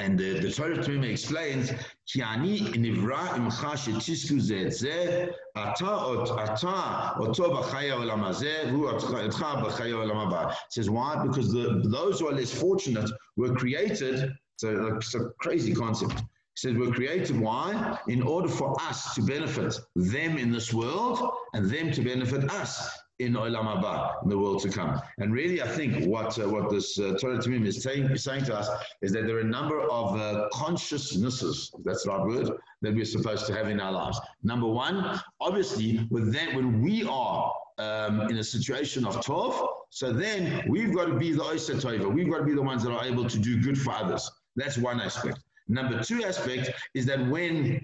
and 0.00 0.18
the, 0.18 0.38
the 0.40 0.50
Torah 0.50 0.78
Tumim 0.78 1.10
explains, 1.10 1.72
Ki 2.06 2.22
ani 2.22 2.60
nivra 2.60 3.28
imcha 3.36 3.72
shetisku 3.76 4.40
ze 4.40 4.70
ze, 4.70 5.28
ata 5.56 5.84
ata 5.86 7.14
oto 7.20 7.50
b'chaya 7.50 7.96
olam 7.96 8.22
hazeh, 8.22 8.70
hu 8.70 8.86
atcha 8.86 9.62
b'chaya 9.62 9.96
olam 10.04 10.54
says 10.70 10.88
why? 10.88 11.22
Because 11.26 11.52
the, 11.52 11.82
those 11.84 12.20
who 12.20 12.28
are 12.28 12.32
less 12.32 12.52
fortunate 12.52 13.10
were 13.36 13.54
created, 13.54 14.32
so 14.56 14.94
it's 14.96 15.14
a 15.14 15.30
crazy 15.40 15.74
concept. 15.74 16.22
He 16.54 16.68
says 16.68 16.76
we're 16.76 16.92
created 16.92 17.38
why? 17.40 17.98
In 18.08 18.22
order 18.22 18.48
for 18.48 18.76
us 18.80 19.14
to 19.14 19.22
benefit 19.22 19.74
them 19.94 20.36
in 20.36 20.50
this 20.50 20.72
world 20.72 21.32
and 21.54 21.70
them 21.70 21.92
to 21.92 22.02
benefit 22.02 22.50
us 22.50 22.90
in 23.20 23.34
Olam 23.34 24.22
in 24.22 24.28
the 24.28 24.38
world 24.38 24.62
to 24.62 24.70
come. 24.70 25.00
And 25.18 25.32
really, 25.32 25.62
I 25.62 25.68
think 25.68 26.06
what 26.06 26.38
uh, 26.38 26.48
what 26.48 26.70
this 26.70 26.98
uh, 26.98 27.16
Torah 27.20 27.38
Tamim 27.38 27.66
is 27.66 27.82
saying, 27.82 28.16
saying 28.16 28.44
to 28.46 28.56
us 28.56 28.68
is 29.02 29.12
that 29.12 29.26
there 29.26 29.36
are 29.36 29.40
a 29.40 29.44
number 29.58 29.80
of 29.80 30.16
uh, 30.18 30.48
consciousnesses, 30.52 31.70
that's 31.84 32.04
the 32.04 32.10
right 32.10 32.26
word, 32.26 32.50
that 32.82 32.94
we're 32.94 33.04
supposed 33.04 33.46
to 33.46 33.54
have 33.54 33.68
in 33.68 33.78
our 33.78 33.92
lives. 33.92 34.18
Number 34.42 34.66
one, 34.66 35.20
obviously, 35.40 36.06
with 36.10 36.32
that, 36.32 36.54
when 36.54 36.80
we 36.80 37.06
are 37.06 37.52
um, 37.78 38.22
in 38.22 38.38
a 38.38 38.44
situation 38.44 39.06
of 39.06 39.16
tov, 39.16 39.68
so 39.90 40.12
then 40.12 40.64
we've 40.68 40.94
got 40.94 41.06
to 41.06 41.14
be 41.14 41.32
the 41.32 41.42
Oysa 41.42 41.74
Tova. 41.80 42.12
We've 42.12 42.30
got 42.30 42.38
to 42.38 42.44
be 42.44 42.54
the 42.54 42.62
ones 42.62 42.82
that 42.84 42.92
are 42.92 43.04
able 43.04 43.28
to 43.28 43.38
do 43.38 43.60
good 43.60 43.78
for 43.78 43.92
others. 43.92 44.30
That's 44.56 44.78
one 44.78 45.00
aspect. 45.00 45.40
Number 45.70 46.02
two 46.02 46.24
aspect 46.24 46.70
is 46.94 47.06
that 47.06 47.26
when 47.28 47.80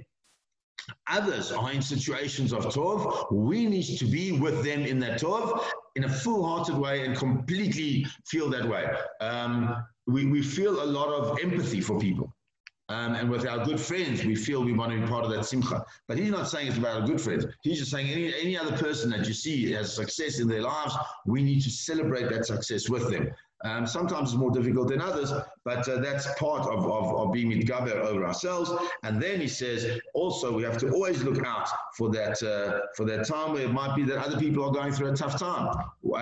Others 1.08 1.52
are 1.52 1.72
in 1.72 1.82
situations 1.82 2.52
of 2.52 2.66
Tov. 2.66 3.32
We 3.32 3.66
need 3.66 3.98
to 3.98 4.04
be 4.04 4.32
with 4.32 4.64
them 4.64 4.82
in 4.82 4.98
that 5.00 5.20
Tov 5.20 5.64
in 5.96 6.04
a 6.04 6.08
full 6.08 6.46
hearted 6.46 6.76
way 6.76 7.04
and 7.04 7.16
completely 7.16 8.06
feel 8.24 8.48
that 8.50 8.68
way. 8.68 8.88
Um, 9.20 9.84
we, 10.06 10.26
we 10.26 10.42
feel 10.42 10.82
a 10.82 10.84
lot 10.84 11.08
of 11.08 11.38
empathy 11.42 11.80
for 11.80 11.98
people. 11.98 12.32
Um, 12.88 13.16
and 13.16 13.28
with 13.28 13.44
our 13.48 13.64
good 13.64 13.80
friends, 13.80 14.24
we 14.24 14.36
feel 14.36 14.62
we 14.62 14.72
want 14.72 14.92
to 14.92 15.00
be 15.00 15.06
part 15.08 15.24
of 15.24 15.32
that 15.32 15.44
simcha. 15.44 15.84
But 16.06 16.18
he's 16.18 16.30
not 16.30 16.48
saying 16.48 16.68
it's 16.68 16.78
about 16.78 17.00
our 17.00 17.06
good 17.06 17.20
friends. 17.20 17.44
He's 17.62 17.80
just 17.80 17.90
saying 17.90 18.08
any, 18.08 18.32
any 18.40 18.56
other 18.56 18.76
person 18.76 19.10
that 19.10 19.26
you 19.26 19.34
see 19.34 19.72
has 19.72 19.92
success 19.92 20.38
in 20.38 20.46
their 20.46 20.62
lives, 20.62 20.94
we 21.26 21.42
need 21.42 21.62
to 21.62 21.70
celebrate 21.70 22.30
that 22.30 22.46
success 22.46 22.88
with 22.88 23.10
them. 23.10 23.28
Um, 23.66 23.86
sometimes 23.86 24.30
it's 24.30 24.38
more 24.38 24.54
difficult 24.58 24.88
than 24.88 25.00
others, 25.00 25.30
but 25.64 25.82
uh, 25.88 25.98
that's 26.06 26.26
part 26.38 26.64
of, 26.74 26.80
of, 26.98 27.04
of 27.20 27.32
being 27.32 27.48
mitgaber 27.50 27.96
over 28.10 28.24
ourselves. 28.30 28.68
And 29.02 29.20
then 29.24 29.40
he 29.40 29.48
says, 29.48 29.80
also 30.14 30.46
we 30.58 30.62
have 30.68 30.78
to 30.78 30.86
always 30.90 31.22
look 31.28 31.44
out 31.44 31.68
for 31.96 32.08
that 32.10 32.36
uh, 32.42 32.80
for 32.96 33.04
that 33.10 33.26
time 33.26 33.48
where 33.52 33.64
it 33.68 33.72
might 33.72 33.94
be 33.96 34.04
that 34.04 34.18
other 34.26 34.38
people 34.38 34.62
are 34.66 34.74
going 34.80 34.92
through 34.92 35.10
a 35.12 35.16
tough 35.16 35.36
time. 35.48 35.66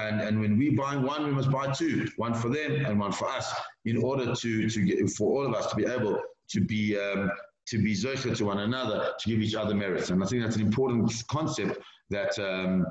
And, 0.06 0.16
and 0.26 0.40
when 0.42 0.56
we 0.62 0.70
buy 0.70 0.96
one, 0.96 1.20
we 1.28 1.32
must 1.32 1.50
buy 1.50 1.66
two, 1.72 2.08
one 2.16 2.34
for 2.34 2.48
them 2.48 2.70
and 2.86 2.98
one 2.98 3.12
for 3.12 3.28
us, 3.28 3.46
in 3.84 3.96
order 4.10 4.26
to, 4.34 4.68
to 4.74 4.80
get, 4.88 5.10
for 5.10 5.26
all 5.34 5.46
of 5.46 5.54
us 5.54 5.66
to 5.70 5.76
be 5.76 5.84
able 5.84 6.18
to 6.48 6.60
be 6.60 6.98
um, 6.98 7.30
to 7.66 7.76
be 7.78 7.94
zocher 7.94 8.36
to 8.36 8.44
one 8.44 8.60
another, 8.60 9.12
to 9.18 9.28
give 9.30 9.40
each 9.40 9.54
other 9.54 9.74
merits. 9.74 10.10
And 10.10 10.22
I 10.22 10.26
think 10.26 10.42
that's 10.42 10.56
an 10.56 10.62
important 10.62 11.12
concept 11.28 11.78
that 12.10 12.38
um, 12.38 12.86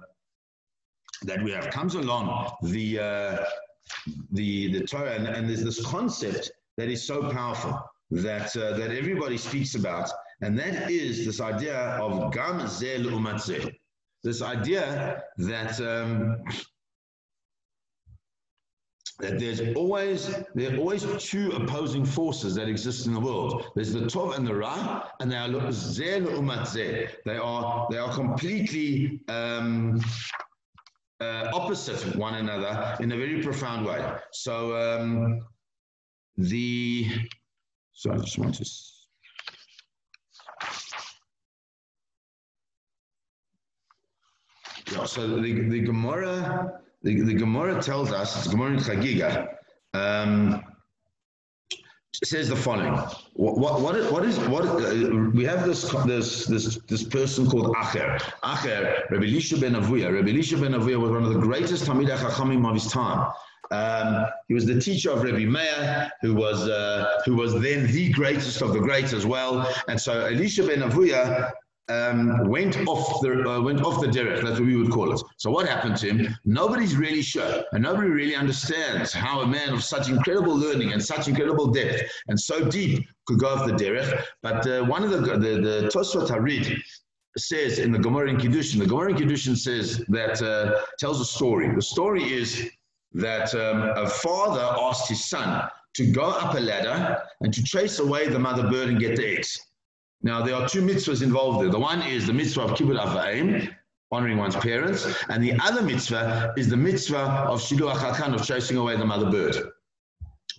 that 1.23 1.43
we 1.43 1.51
have. 1.51 1.69
Comes 1.69 1.95
along 1.95 2.51
the 2.63 2.99
uh, 2.99 3.45
the, 4.31 4.71
the 4.73 4.85
Torah, 4.85 5.15
and, 5.15 5.27
and 5.27 5.47
there's 5.47 5.63
this 5.63 5.85
concept 5.85 6.51
that 6.77 6.89
is 6.89 7.05
so 7.05 7.29
powerful 7.31 7.79
that, 8.11 8.55
uh, 8.57 8.77
that 8.77 8.91
everybody 8.91 9.37
speaks 9.37 9.75
about, 9.75 10.09
and 10.41 10.57
that 10.59 10.89
is 10.91 11.25
this 11.25 11.39
idea 11.41 11.77
of 12.01 12.33
gam 12.33 12.67
zel 12.67 13.03
umatzeh. 13.03 13.73
This 14.23 14.41
idea 14.41 15.23
that 15.37 15.79
um, 15.81 16.43
that 19.19 19.39
there's 19.39 19.61
always 19.75 20.33
there 20.55 20.73
are 20.73 20.77
always 20.77 21.05
two 21.23 21.51
opposing 21.51 22.05
forces 22.05 22.55
that 22.55 22.67
exist 22.67 23.05
in 23.05 23.13
the 23.13 23.19
world. 23.19 23.65
There's 23.75 23.93
the 23.93 24.01
tov 24.01 24.35
and 24.35 24.45
the 24.47 24.55
ra, 24.55 25.09
and 25.19 25.31
they 25.31 25.37
are 25.37 25.71
zel 25.71 26.21
umatzeh. 26.21 27.09
They 27.25 27.37
are 27.37 27.87
they 27.91 27.97
are 27.97 28.13
completely 28.13 29.21
um, 29.29 30.01
uh, 31.23 31.51
opposite 31.53 32.15
one 32.15 32.35
another 32.35 32.97
in 32.99 33.11
a 33.11 33.17
very 33.17 33.41
profound 33.41 33.85
way. 33.85 34.01
So 34.31 34.53
um, 34.75 35.41
the 36.37 37.07
so 37.93 38.11
I 38.11 38.17
just 38.17 38.37
want 38.37 38.55
to. 38.55 38.65
Yeah, 44.91 45.05
so 45.05 45.27
the, 45.27 45.69
the 45.69 45.79
Gemara, 45.79 46.81
the, 47.01 47.21
the 47.21 47.33
Gemara 47.33 47.81
tells 47.81 48.11
us, 48.11 48.35
it's 48.37 48.47
Gemara 48.47 48.73
in 48.73 48.79
Chagiga, 48.79 49.47
um, 49.93 50.61
says 52.23 52.49
the 52.49 52.55
following. 52.55 52.93
What, 53.33 53.57
what, 53.57 53.81
what 53.81 53.95
is, 53.95 54.07
what, 54.09 54.25
is, 54.25 54.37
what 54.39 54.65
uh, 54.65 55.31
we 55.33 55.43
have 55.45 55.65
this, 55.65 55.89
this, 56.05 56.45
this, 56.45 56.77
this 56.87 57.03
person 57.03 57.49
called 57.49 57.73
Acher. 57.75 58.19
Acher, 58.43 59.09
Rabbi 59.09 59.25
Elisha 59.25 59.57
ben 59.57 59.73
Avuya. 59.73 60.13
Rabbi 60.13 60.29
Elisha 60.29 60.57
ben 60.57 60.73
Avuya 60.73 60.99
was 60.99 61.11
one 61.11 61.23
of 61.23 61.33
the 61.33 61.39
greatest 61.39 61.85
Talmidei 61.85 62.17
Chachamim 62.17 62.67
of 62.67 62.75
his 62.75 62.91
time. 62.91 63.31
Um, 63.71 64.27
he 64.47 64.53
was 64.53 64.65
the 64.65 64.79
teacher 64.79 65.09
of 65.11 65.23
Rabbi 65.23 65.45
Meir, 65.45 66.11
who 66.21 66.35
was 66.35 66.67
uh, 66.67 67.21
who 67.25 67.35
was 67.35 67.59
then 67.59 67.91
the 67.91 68.11
greatest 68.11 68.61
of 68.61 68.73
the 68.73 68.79
great 68.79 69.13
as 69.13 69.25
well. 69.25 69.67
And 69.87 69.99
so 69.99 70.25
Elisha 70.25 70.63
ben 70.67 70.81
Avuya 70.81 71.51
um, 71.89 72.47
went 72.47 72.77
off 72.87 73.21
the 73.21 73.49
uh, 73.49 73.61
went 73.61 73.81
off 73.83 73.99
the 73.99 74.07
derech. 74.07 74.41
That's 74.41 74.59
what 74.59 74.67
we 74.67 74.75
would 74.75 74.91
call 74.91 75.11
it. 75.13 75.21
So 75.37 75.51
what 75.51 75.67
happened 75.67 75.97
to 75.97 76.13
him? 76.13 76.35
Nobody's 76.45 76.95
really 76.95 77.21
sure, 77.21 77.63
and 77.73 77.83
nobody 77.83 78.09
really 78.09 78.35
understands 78.35 79.11
how 79.11 79.41
a 79.41 79.47
man 79.47 79.73
of 79.73 79.83
such 79.83 80.09
incredible 80.09 80.55
learning 80.55 80.93
and 80.93 81.03
such 81.03 81.27
incredible 81.27 81.67
depth 81.67 82.09
and 82.27 82.39
so 82.39 82.69
deep 82.69 83.05
could 83.25 83.39
go 83.39 83.49
off 83.49 83.65
the 83.65 83.73
derech. 83.73 84.23
But 84.41 84.65
uh, 84.67 84.83
one 84.85 85.03
of 85.03 85.11
the 85.11 85.17
the, 85.17 85.37
the 85.37 85.91
Tosfot 85.93 86.29
Harid 86.29 86.81
says 87.37 87.79
in 87.79 87.91
the 87.91 87.99
Gemara 87.99 88.29
in 88.29 88.37
Kiddushin, 88.37 88.79
the 88.79 88.85
Gemara 88.85 89.11
in 89.11 89.17
Kiddushin 89.17 89.57
says 89.57 90.03
that 90.07 90.41
uh, 90.41 90.81
tells 90.99 91.19
a 91.19 91.25
story. 91.25 91.73
The 91.73 91.81
story 91.81 92.23
is 92.31 92.69
that 93.13 93.53
um, 93.55 93.81
a 93.97 94.07
father 94.07 94.61
asked 94.61 95.09
his 95.09 95.25
son 95.25 95.69
to 95.95 96.11
go 96.11 96.23
up 96.23 96.55
a 96.55 96.59
ladder 96.59 97.21
and 97.41 97.53
to 97.53 97.63
chase 97.63 97.99
away 97.99 98.27
the 98.27 98.39
mother 98.39 98.69
bird 98.69 98.89
and 98.89 98.99
get 98.99 99.17
the 99.17 99.37
eggs. 99.37 99.59
Now, 100.23 100.41
there 100.41 100.55
are 100.55 100.67
two 100.67 100.81
mitzvahs 100.81 101.21
involved 101.21 101.61
there. 101.61 101.69
The 101.69 101.79
one 101.79 102.01
is 102.01 102.25
the 102.25 102.33
mitzvah 102.33 102.61
of 102.61 102.71
kibbut 102.71 102.97
avayim, 102.97 103.69
honoring 104.09 104.37
one's 104.37 104.55
parents, 104.55 105.05
and 105.29 105.43
the 105.43 105.53
other 105.61 105.81
mitzvah 105.81 106.53
is 106.55 106.69
the 106.69 106.77
mitzvah 106.77 107.47
of 107.49 107.59
shiluach 107.59 107.97
hakan, 107.97 108.33
of 108.33 108.45
chasing 108.45 108.77
away 108.77 108.95
the 108.95 109.05
mother 109.05 109.29
bird. 109.29 109.57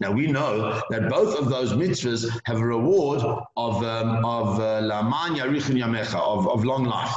Now 0.00 0.12
we 0.12 0.26
know 0.26 0.82
that 0.90 1.08
both 1.08 1.38
of 1.38 1.48
those 1.48 1.72
mitzvahs 1.72 2.28
have 2.44 2.58
a 2.58 2.66
reward 2.66 3.22
of 3.56 3.82
um, 3.84 4.24
of 4.24 4.60
uh, 4.60 4.80
laman 4.80 5.36
yarichin 5.38 5.78
yamecha, 5.82 6.16
of, 6.16 6.64
long 6.64 6.84
life. 6.84 7.14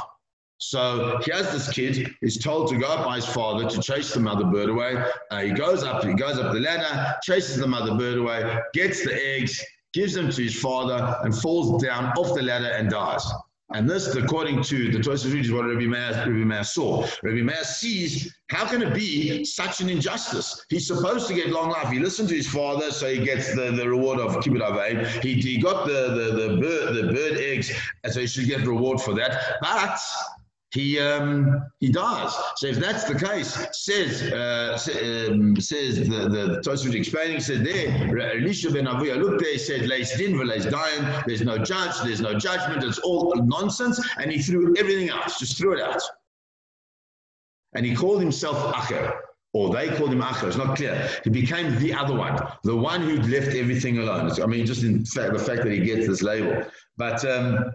So 0.60 1.20
here's 1.26 1.52
this 1.52 1.70
kid 1.70 2.10
He's 2.22 2.38
told 2.38 2.70
to 2.70 2.78
go 2.78 2.88
up 2.88 3.06
by 3.06 3.16
his 3.16 3.26
father 3.26 3.70
to 3.70 3.82
chase 3.82 4.14
the 4.14 4.20
mother 4.20 4.46
bird 4.46 4.70
away. 4.70 5.04
Uh, 5.32 5.42
he 5.42 5.52
goes 5.52 5.84
up, 5.84 6.04
he 6.06 6.14
goes 6.14 6.38
up 6.38 6.54
the 6.54 6.60
ladder, 6.60 7.16
chases 7.24 7.58
the 7.58 7.68
mother 7.68 7.96
bird 7.96 8.20
away, 8.20 8.60
gets 8.74 9.04
the 9.04 9.14
eggs, 9.14 9.64
gives 9.94 10.14
them 10.14 10.30
to 10.30 10.44
his 10.44 10.60
father, 10.60 11.18
and 11.24 11.36
falls 11.36 11.82
down 11.82 12.06
off 12.18 12.36
the 12.36 12.42
ladder 12.42 12.68
and 12.68 12.90
dies. 12.90 13.26
And 13.74 13.90
this, 13.90 14.16
according 14.16 14.64
to 14.64 14.92
the 14.92 15.00
Tosfos 15.00 15.38
is 15.38 15.52
what 15.52 15.66
Rabbi 15.66 15.88
Meir, 15.88 16.12
Rabbi 16.12 16.46
Meir 16.46 16.64
saw. 16.64 17.06
Rabbi 17.22 17.42
Meir 17.42 17.66
sees 17.66 18.34
how 18.50 18.66
can 18.66 18.82
it 18.82 18.94
be 18.94 19.44
such 19.44 19.82
an 19.82 19.90
injustice? 19.90 20.66
He's 20.70 20.88
supposed 20.88 21.28
to 21.28 21.34
get 21.34 21.50
long 21.50 21.72
life. 21.72 21.90
He 21.90 22.00
listened 22.00 22.30
to 22.30 22.36
his 22.36 22.48
father, 22.48 22.92
so 22.92 23.10
he 23.14 23.24
gets 23.24 23.54
the, 23.54 23.72
the 23.72 23.90
reward 23.90 24.20
of 24.20 24.38
kibbut 24.38 24.62
avayim. 24.62 25.06
He, 25.22 25.34
he 25.34 25.58
got 25.58 25.86
the, 25.86 25.92
the, 25.92 26.48
the, 26.48 26.62
bird, 26.62 26.96
the 26.96 27.14
bird 27.14 27.38
eggs, 27.40 27.74
and 28.06 28.14
so 28.14 28.22
he 28.22 28.28
should 28.28 28.48
get 28.48 28.66
reward 28.66 29.02
for 29.02 29.14
that. 29.16 29.58
But 29.60 30.00
he 30.72 31.00
um, 31.00 31.62
he 31.80 31.90
dies. 31.90 32.34
So 32.58 32.68
if 32.68 32.78
that's 32.78 33.06
the 33.06 33.16
case, 33.16 33.58
says 33.72 34.22
uh, 34.34 34.78
um, 35.32 35.56
says 35.60 35.98
the 35.98 36.28
the 36.28 36.62
Tosfot 36.62 36.94
explaining 36.94 37.40
said 37.40 37.66
there, 37.66 37.90
Elisha 38.36 38.72
ben 38.72 38.86
Avuya 38.86 39.18
looked 39.18 39.42
there, 39.42 39.54
He 39.54 39.58
said 39.58 39.88
Leis 39.88 40.18
din 40.18 40.34
v'leis 40.34 40.66
dayan. 40.66 41.24
There's 41.26 41.42
no 41.42 41.58
judge, 41.58 41.96
there's 42.04 42.20
no 42.20 42.38
judgment. 42.38 42.84
It's 42.84 43.00
all 43.00 43.34
nonsense, 43.36 44.06
and 44.18 44.30
he 44.30 44.42
threw 44.42 44.76
everything 44.78 45.10
out, 45.10 45.28
just 45.40 45.58
threw 45.58 45.78
it 45.78 45.82
out. 45.82 46.02
And 47.74 47.86
he 47.86 47.96
called 47.96 48.20
himself 48.20 48.58
Acher, 48.76 49.14
or 49.54 49.74
they 49.74 49.88
called 49.96 50.12
him 50.12 50.22
Acher. 50.22 50.48
It's 50.48 50.58
not 50.58 50.76
clear. 50.76 51.10
He 51.24 51.30
became 51.30 51.80
the 51.80 51.94
other 51.94 52.16
one, 52.16 52.38
the 52.64 52.76
one 52.76 53.02
who'd 53.02 53.28
left 53.28 53.56
everything 53.56 54.00
alone. 54.00 54.30
I 54.42 54.46
mean, 54.46 54.66
just 54.66 54.84
in 54.84 55.06
fact, 55.06 55.32
the 55.32 55.40
fact 55.40 55.64
that 55.64 55.72
he 55.72 55.80
gets 55.80 56.08
this 56.08 56.22
label, 56.22 56.66
but. 56.98 57.24
Um, 57.24 57.72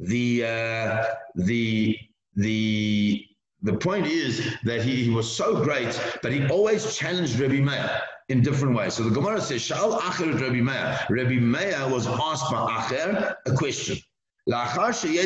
the 0.00 0.44
uh, 0.44 1.04
the 1.34 1.96
the 2.36 3.26
the 3.62 3.74
point 3.74 4.06
is 4.06 4.56
that 4.64 4.82
he, 4.82 5.04
he, 5.04 5.10
was 5.10 5.30
so 5.30 5.62
great, 5.62 6.00
but 6.22 6.32
he 6.32 6.46
always 6.48 6.96
challenged 6.96 7.38
Rabbi 7.38 7.60
Meir 7.60 8.00
in 8.30 8.40
different 8.40 8.74
ways. 8.74 8.94
So 8.94 9.02
the 9.02 9.10
Gemara 9.10 9.38
says, 9.42 9.60
Sha'al 9.60 9.98
Acher 9.98 10.32
Rabbi 10.40 10.62
Meir. 10.62 10.98
Rabbi 11.10 11.38
Meir 11.38 11.86
was 11.90 12.06
asked 12.06 12.50
by 12.50 12.66
Acher 12.78 13.36
a 13.44 13.52
question. 13.52 13.98
After 14.50 14.96
he 15.02 15.16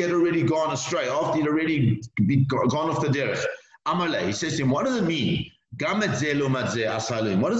had 0.00 0.12
already 0.12 0.42
gone 0.42 0.74
astray, 0.74 1.08
after 1.08 1.36
he 1.36 1.40
had 1.40 1.48
already 1.48 2.02
gone 2.46 2.90
off 2.90 3.00
the 3.00 3.08
derech, 3.08 3.42
Amalei, 3.86 4.26
he 4.26 4.32
says 4.32 4.58
to 4.58 4.64
him, 4.64 4.68
what 4.68 4.84
does 4.84 4.96
it 4.96 5.04
mean? 5.04 5.50
What 5.78 6.00
does 6.02 6.22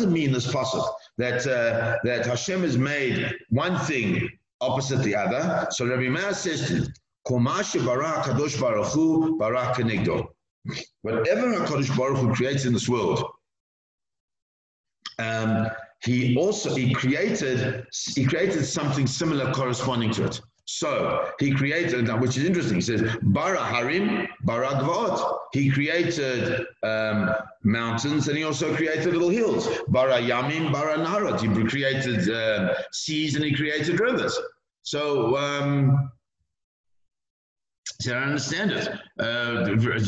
it 0.02 0.10
mean, 0.10 0.32
this 0.32 0.52
passage, 0.52 0.82
that, 1.16 1.46
uh, 1.46 1.96
that 2.04 2.26
Hashem 2.26 2.60
has 2.60 2.76
made 2.76 3.34
one 3.48 3.78
thing 3.78 4.28
opposite 4.62 5.02
the 5.02 5.14
other. 5.14 5.66
So 5.70 5.86
Rabbi 5.86 6.08
Meir 6.08 6.32
says 6.32 6.90
Komash 7.26 7.84
bara 7.84 8.22
kadosh 8.24 8.58
baruch 8.58 8.92
hu 8.92 9.36
bara 9.38 9.74
kenegdo. 9.74 10.28
Whatever 11.02 11.52
HaKadosh 11.54 11.96
Baruch 11.96 12.18
Hu 12.18 12.34
creates 12.34 12.64
in 12.66 12.72
this 12.72 12.88
world, 12.88 13.24
um, 15.18 15.68
he 16.04 16.36
also 16.36 16.74
he 16.74 16.94
created 16.94 17.84
he 18.14 18.24
created 18.24 18.64
something 18.64 19.06
similar 19.06 19.52
corresponding 19.52 20.12
to 20.12 20.24
it. 20.24 20.40
So 20.74 21.30
he 21.38 21.52
created, 21.52 22.08
which 22.18 22.38
is 22.38 22.44
interesting. 22.44 22.76
He 22.76 22.80
says, 22.80 23.02
Bara 23.20 23.62
Harim, 23.62 24.26
Bara 24.40 24.68
Gvot. 24.68 25.38
He 25.52 25.68
created 25.70 26.66
um, 26.82 27.30
mountains 27.62 28.28
and 28.28 28.38
he 28.38 28.44
also 28.44 28.74
created 28.74 29.12
little 29.12 29.28
hills. 29.28 29.68
Bara 29.88 30.14
Yamim, 30.14 30.72
Bara 30.72 30.96
Naharot. 30.96 31.40
He 31.40 31.64
created 31.68 32.30
uh, 32.30 32.74
seas 32.90 33.36
and 33.36 33.44
he 33.44 33.54
created 33.54 34.00
rivers. 34.00 34.34
So 34.80 35.36
um, 35.36 36.10
said, 38.02 38.16
I 38.16 38.24
understand 38.24 38.72
it. 38.72 38.88
Uh, 39.18 39.66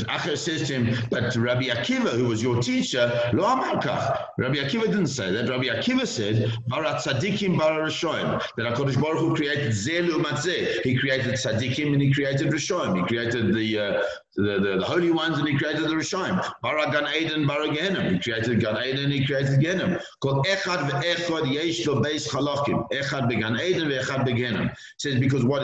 Acher 0.09 0.37
says 0.37 0.69
to 0.69 0.75
him, 0.75 1.09
but 1.11 1.35
Rabbi 1.37 1.65
Akiva, 1.65 2.11
who 2.11 2.27
was 2.29 2.43
your 2.43 2.61
teacher, 2.61 3.31
lo 3.33 3.45
amarkach. 3.45 4.27
Rabbi 4.39 4.57
Akiva 4.57 4.87
didn't 4.87 5.07
say 5.07 5.33
that. 5.33 5.49
Rabbi 5.49 5.65
Akiva 5.65 6.07
said, 6.07 6.53
Barat 6.69 7.03
tzadikim 7.03 7.59
bara 7.59 7.87
rishoim. 7.87 8.43
That 8.57 8.75
HaKadosh 8.75 9.01
Baruch 9.01 9.21
Hu 9.21 9.37
created 9.37 9.71
zeh. 9.73 10.83
He 10.83 10.99
created 10.99 11.35
tzadikim 11.35 11.93
and 11.93 12.03
he 12.03 12.13
created 12.13 12.49
rishoim. 12.49 12.97
He 12.97 13.07
created 13.07 13.55
the 13.55 13.79
uh, 13.79 14.03
the, 14.37 14.61
the, 14.61 14.79
the, 14.79 14.85
holy 14.85 15.11
ones 15.11 15.39
and 15.39 15.49
he 15.49 15.57
created 15.57 15.83
the 15.83 15.95
Rishayim. 15.95 16.43
Bara 16.63 16.91
Gan 16.91 17.07
Eden, 17.15 17.47
Bara 17.47 17.69
Gehenim. 17.69 18.13
He 18.13 18.19
created 18.19 18.61
Gan 18.61 18.83
Eden 18.85 19.11
he 19.11 19.25
created 19.25 19.61
Gehenim. 19.61 20.03
Called 20.21 20.47
Echad 20.47 20.91
ve'echad 20.91 21.53
yesh 21.53 21.87
lo 21.87 22.01
beis 22.03 22.29
chalakim. 22.29 22.91
Echad 22.91 23.29
began 23.29 23.61
Eden 23.61 23.89
ve'echad 23.89 24.27
begehenim. 24.27 24.75
says 24.99 25.21
because 25.21 25.45
what 25.45 25.63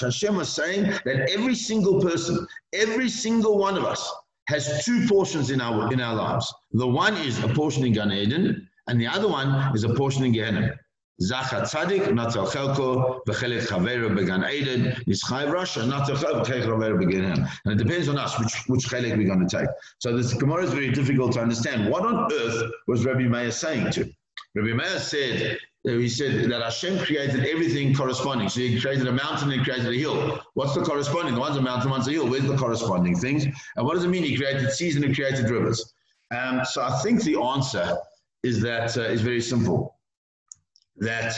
Hashem 0.00 0.36
was 0.36 0.48
saying, 0.48 0.84
that 1.04 1.30
every 1.30 1.54
single 1.54 2.00
person, 2.00 2.46
every 2.72 3.08
single 3.08 3.58
one 3.58 3.76
of 3.76 3.84
us 3.84 4.12
has 4.48 4.84
two 4.84 5.06
portions 5.06 5.50
in 5.50 5.60
our, 5.60 5.92
in 5.92 6.00
our 6.00 6.14
lives. 6.14 6.52
The 6.72 6.86
one 6.86 7.16
is 7.18 7.42
a 7.44 7.48
portion 7.48 7.84
in 7.84 7.92
Gan 7.92 8.10
Eden 8.10 8.68
and 8.88 9.00
the 9.00 9.06
other 9.06 9.28
one 9.28 9.74
is 9.76 9.84
a 9.84 9.94
portion 9.94 10.24
in 10.24 10.32
Gehenim. 10.32 10.74
Zachat 11.20 11.62
Tzadik, 11.62 12.14
Natal 12.14 12.46
Chelko, 12.46 13.20
V'chelet 13.26 13.66
Chavera 13.66 14.14
Began 14.14 14.44
Eden, 14.48 14.92
Yischai 15.08 15.50
Rasha, 15.52 15.84
Natal 15.84 16.14
Chelko, 16.16 16.44
V'chelet 16.44 16.64
Chavera 16.64 16.98
Began 16.98 17.48
And 17.64 17.80
it 17.80 17.84
depends 17.84 18.08
on 18.08 18.16
us 18.18 18.38
which, 18.38 18.54
which 18.68 18.86
chelik 18.86 19.16
we're 19.16 19.26
going 19.26 19.44
to 19.44 19.58
take. 19.58 19.68
So 19.98 20.16
this 20.16 20.32
Gemara 20.34 20.62
is 20.62 20.72
very 20.72 20.92
difficult 20.92 21.32
to 21.32 21.40
understand. 21.40 21.90
What 21.90 22.04
on 22.06 22.32
earth 22.32 22.70
was 22.86 23.04
Rabbi 23.04 23.26
Meir 23.26 23.50
saying 23.50 23.90
to? 23.92 24.08
Rabbi 24.54 24.72
Meir 24.72 25.00
said, 25.00 25.58
uh, 25.88 25.90
he 25.90 26.08
said 26.08 26.48
that 26.52 26.62
Hashem 26.62 27.04
created 27.04 27.46
everything 27.46 27.96
corresponding. 27.96 28.48
So 28.48 28.60
he 28.60 28.80
created 28.80 29.08
a 29.08 29.12
mountain 29.12 29.50
and 29.50 29.58
he 29.58 29.64
created 29.64 29.88
a 29.88 29.98
hill. 29.98 30.40
What's 30.54 30.74
the 30.74 30.82
corresponding? 30.82 31.34
One's 31.34 31.56
a 31.56 31.62
mountain, 31.62 31.90
one's 31.90 32.06
a 32.06 32.12
hill. 32.12 32.28
Where's 32.28 32.46
the 32.46 32.56
corresponding 32.56 33.16
things? 33.16 33.44
And 33.44 33.84
what 33.84 33.94
does 33.94 34.04
it 34.04 34.08
mean? 34.08 34.22
He 34.22 34.36
created 34.36 34.70
seas 34.70 34.94
and 34.94 35.04
he 35.04 35.12
created 35.12 35.50
rivers. 35.50 35.94
Um, 36.30 36.60
so 36.64 36.80
I 36.82 36.96
think 37.02 37.24
the 37.24 37.40
answer 37.40 37.98
is 38.44 38.60
that 38.60 38.96
uh, 38.96 39.00
is 39.00 39.20
very 39.20 39.40
simple 39.40 39.97
that 41.00 41.34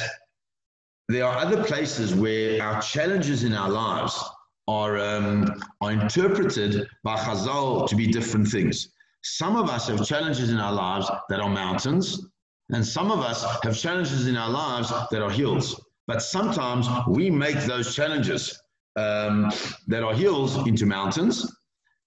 there 1.09 1.25
are 1.25 1.37
other 1.37 1.65
places 1.65 2.15
where 2.15 2.63
our 2.63 2.81
challenges 2.81 3.45
in 3.45 3.53
our 3.53 3.69
lives 3.69 4.23
are, 4.69 4.99
um, 4.99 5.61
are 5.81 5.93
interpreted 5.93 6.87
by 7.03 7.17
Chazal 7.17 7.89
to 7.89 7.97
be 7.97 8.07
different 8.07 8.47
things. 8.47 8.93
Some 9.23 9.57
of 9.57 9.69
us 9.69 9.89
have 9.89 10.07
challenges 10.07 10.51
in 10.51 10.59
our 10.59 10.73
lives 10.73 11.11
that 11.29 11.41
are 11.41 11.51
mountains, 11.51 12.27
and 12.71 12.87
some 12.87 13.11
of 13.11 13.21
us 13.21 13.45
have 13.65 13.77
challenges 13.77 14.29
in 14.29 14.37
our 14.37 14.49
lives 14.49 14.93
that 15.11 15.21
are 15.21 15.31
hills. 15.31 15.81
But 16.07 16.23
sometimes 16.23 16.87
we 17.09 17.29
make 17.31 17.59
those 17.63 17.95
challenges 17.95 18.63
um, 18.97 19.51
that 19.89 20.03
are 20.03 20.15
hills 20.15 20.57
into 20.67 20.87
mountains, 20.87 21.53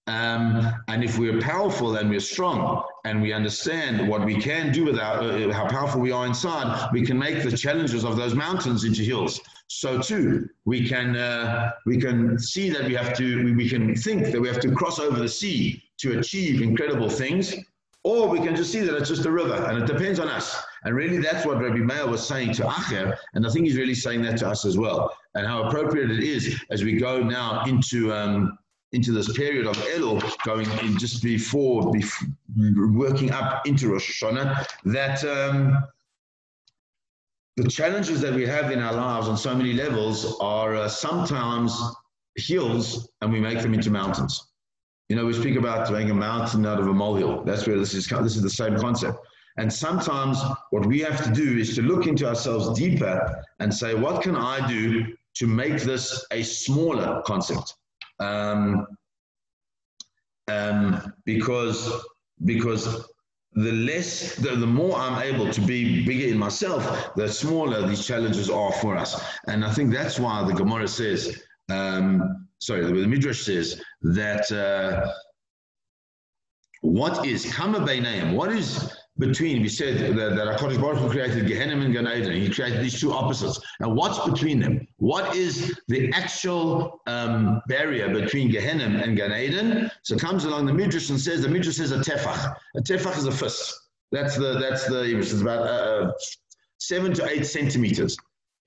um, 0.07 0.73
and 0.87 1.03
if 1.03 1.19
we're 1.19 1.41
powerful 1.41 1.97
and 1.97 2.09
we're 2.09 2.19
strong 2.19 2.83
and 3.05 3.21
we 3.21 3.33
understand 3.33 4.07
what 4.07 4.23
we 4.23 4.39
can 4.39 4.71
do 4.71 4.85
with 4.85 4.97
our, 4.97 5.21
uh, 5.21 5.51
how 5.51 5.67
powerful 5.67 5.99
we 5.99 6.11
are 6.11 6.25
inside, 6.25 6.89
we 6.93 7.05
can 7.05 7.19
make 7.19 7.43
the 7.43 7.55
challenges 7.55 8.05
of 8.05 8.15
those 8.15 8.33
mountains 8.33 8.85
into 8.85 9.01
hills. 9.01 9.41
So 9.67 10.01
too, 10.01 10.47
we 10.65 10.87
can 10.87 11.15
uh, 11.15 11.71
we 11.85 11.97
can 11.97 12.37
see 12.39 12.69
that 12.69 12.85
we 12.85 12.93
have 12.93 13.15
to 13.17 13.43
we, 13.43 13.53
we 13.53 13.69
can 13.69 13.95
think 13.95 14.31
that 14.31 14.39
we 14.39 14.47
have 14.47 14.59
to 14.61 14.71
cross 14.71 14.99
over 14.99 15.19
the 15.19 15.27
sea 15.27 15.83
to 15.99 16.19
achieve 16.19 16.61
incredible 16.61 17.09
things, 17.09 17.55
or 18.03 18.27
we 18.27 18.39
can 18.39 18.55
just 18.55 18.71
see 18.71 18.81
that 18.81 18.95
it's 18.95 19.09
just 19.09 19.25
a 19.25 19.31
river 19.31 19.55
and 19.67 19.81
it 19.81 19.85
depends 19.85 20.19
on 20.19 20.27
us. 20.27 20.61
And 20.83 20.95
really, 20.95 21.17
that's 21.17 21.45
what 21.45 21.59
Rabbi 21.59 21.77
Meir 21.77 22.07
was 22.07 22.25
saying 22.25 22.53
to 22.55 22.63
Acher, 22.63 23.15
and 23.33 23.47
I 23.47 23.49
think 23.49 23.65
he's 23.65 23.77
really 23.77 23.95
saying 23.95 24.21
that 24.23 24.37
to 24.39 24.49
us 24.49 24.65
as 24.65 24.77
well. 24.77 25.15
And 25.35 25.47
how 25.47 25.63
appropriate 25.63 26.11
it 26.11 26.23
is 26.23 26.61
as 26.69 26.83
we 26.83 26.93
go 26.93 27.23
now 27.23 27.63
into 27.65 28.13
um, 28.13 28.57
into 28.93 29.11
this 29.11 29.31
period 29.33 29.65
of 29.65 29.75
Elul, 29.77 30.21
going 30.45 30.69
in 30.79 30.97
just 30.97 31.21
before, 31.21 31.91
before 31.91 32.27
working 32.93 33.31
up 33.31 33.67
into 33.67 33.89
Rosh 33.89 34.23
Hashanah, 34.23 34.65
that 34.85 35.23
um, 35.25 35.83
the 37.57 37.67
challenges 37.67 38.21
that 38.21 38.33
we 38.33 38.45
have 38.45 38.71
in 38.71 38.79
our 38.79 38.93
lives 38.93 39.27
on 39.27 39.37
so 39.37 39.53
many 39.55 39.73
levels 39.73 40.37
are 40.39 40.75
uh, 40.75 40.87
sometimes 40.87 41.79
hills 42.35 43.09
and 43.21 43.31
we 43.31 43.39
make 43.39 43.59
them 43.61 43.73
into 43.73 43.91
mountains. 43.91 44.47
You 45.09 45.15
know, 45.15 45.25
we 45.25 45.33
speak 45.33 45.57
about 45.57 45.91
making 45.91 46.11
a 46.11 46.15
mountain 46.15 46.65
out 46.65 46.79
of 46.79 46.87
a 46.87 46.93
molehill. 46.93 47.43
That's 47.43 47.67
where 47.67 47.77
this 47.77 47.93
is. 47.93 48.07
This 48.07 48.35
is 48.35 48.41
the 48.41 48.49
same 48.49 48.77
concept. 48.77 49.17
And 49.57 49.71
sometimes 49.71 50.39
what 50.71 50.85
we 50.85 50.99
have 50.99 51.23
to 51.23 51.31
do 51.31 51.59
is 51.59 51.75
to 51.75 51.81
look 51.81 52.07
into 52.07 52.27
ourselves 52.27 52.77
deeper 52.79 53.43
and 53.59 53.71
say, 53.71 53.93
what 53.93 54.23
can 54.23 54.35
I 54.35 54.65
do 54.67 55.15
to 55.35 55.47
make 55.47 55.81
this 55.81 56.25
a 56.31 56.41
smaller 56.41 57.21
concept? 57.25 57.75
Um, 58.19 58.85
um, 60.47 61.13
because 61.25 62.05
because 62.45 63.05
the 63.53 63.71
less 63.71 64.35
the, 64.35 64.55
the 64.55 64.67
more 64.67 64.97
I'm 64.97 65.21
able 65.21 65.51
to 65.51 65.61
be 65.61 66.05
bigger 66.05 66.27
in 66.27 66.37
myself, 66.37 67.13
the 67.15 67.27
smaller 67.27 67.87
these 67.87 68.05
challenges 68.05 68.49
are 68.49 68.71
for 68.73 68.97
us. 68.97 69.21
And 69.47 69.63
I 69.63 69.71
think 69.71 69.93
that's 69.93 70.19
why 70.19 70.43
the 70.43 70.53
Gemara 70.53 70.87
says, 70.87 71.43
um, 71.69 72.47
sorry, 72.59 72.85
the 72.85 73.07
Midrash 73.07 73.41
says 73.41 73.81
that 74.01 74.51
uh, 74.51 75.11
what 76.81 77.25
is 77.25 77.53
Kama 77.53 77.79
Bainayim? 77.79 78.33
What 78.33 78.51
is 78.51 78.91
between, 79.19 79.61
we 79.61 79.69
said 79.69 79.99
that, 80.17 80.35
that 80.35 80.57
HaKadosh 80.57 80.81
Baruch 80.81 80.97
Hu 80.97 81.09
created 81.09 81.45
Gehenna 81.47 81.79
and 81.79 81.93
Gan 81.93 82.07
Eden. 82.07 82.33
He 82.33 82.49
created 82.49 82.81
these 82.81 82.99
two 82.99 83.13
opposites. 83.13 83.59
And 83.79 83.95
what's 83.95 84.19
between 84.27 84.59
them? 84.59 84.87
What 84.97 85.35
is 85.35 85.79
the 85.87 86.11
actual 86.13 87.01
um, 87.05 87.61
barrier 87.67 88.11
between 88.11 88.49
Gehenna 88.49 88.85
and 88.85 89.15
Gan 89.15 89.31
Eden? 89.31 89.91
So 90.01 90.17
comes 90.17 90.45
along 90.45 90.65
the 90.65 90.73
Midrash 90.73 91.09
and 91.11 91.19
says, 91.19 91.41
the 91.43 91.49
Midrash 91.49 91.75
says 91.75 91.91
a 91.91 91.99
tefach. 91.99 92.55
A 92.75 92.81
tefach 92.81 93.17
is 93.17 93.25
a 93.25 93.31
fist. 93.31 93.81
That's 94.11 94.35
the, 94.35 94.59
that's 94.59 94.87
the, 94.87 95.17
it's 95.17 95.33
about 95.39 95.59
uh, 95.59 96.07
uh, 96.07 96.11
seven 96.79 97.13
to 97.13 97.29
eight 97.29 97.45
centimeters 97.45 98.17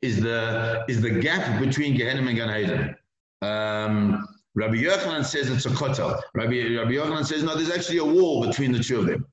is 0.02 0.20
the, 0.20 0.84
is 0.88 1.00
the 1.00 1.10
gap 1.10 1.60
between 1.60 1.96
Gehenna 1.96 2.22
and 2.24 2.36
Gan 2.36 2.56
Eden. 2.56 2.96
Um, 3.42 4.28
Rabbi 4.54 4.76
Yochanan 4.76 5.24
says 5.24 5.50
it's 5.50 5.66
a 5.66 5.70
kotel. 5.70 6.20
Rabbi, 6.34 6.76
Rabbi 6.76 6.92
Yochanan 6.92 7.26
says, 7.26 7.42
no, 7.42 7.56
there's 7.56 7.70
actually 7.70 7.98
a 7.98 8.04
wall 8.04 8.46
between 8.46 8.72
the 8.72 8.78
two 8.78 9.00
of 9.00 9.06
them. 9.06 9.26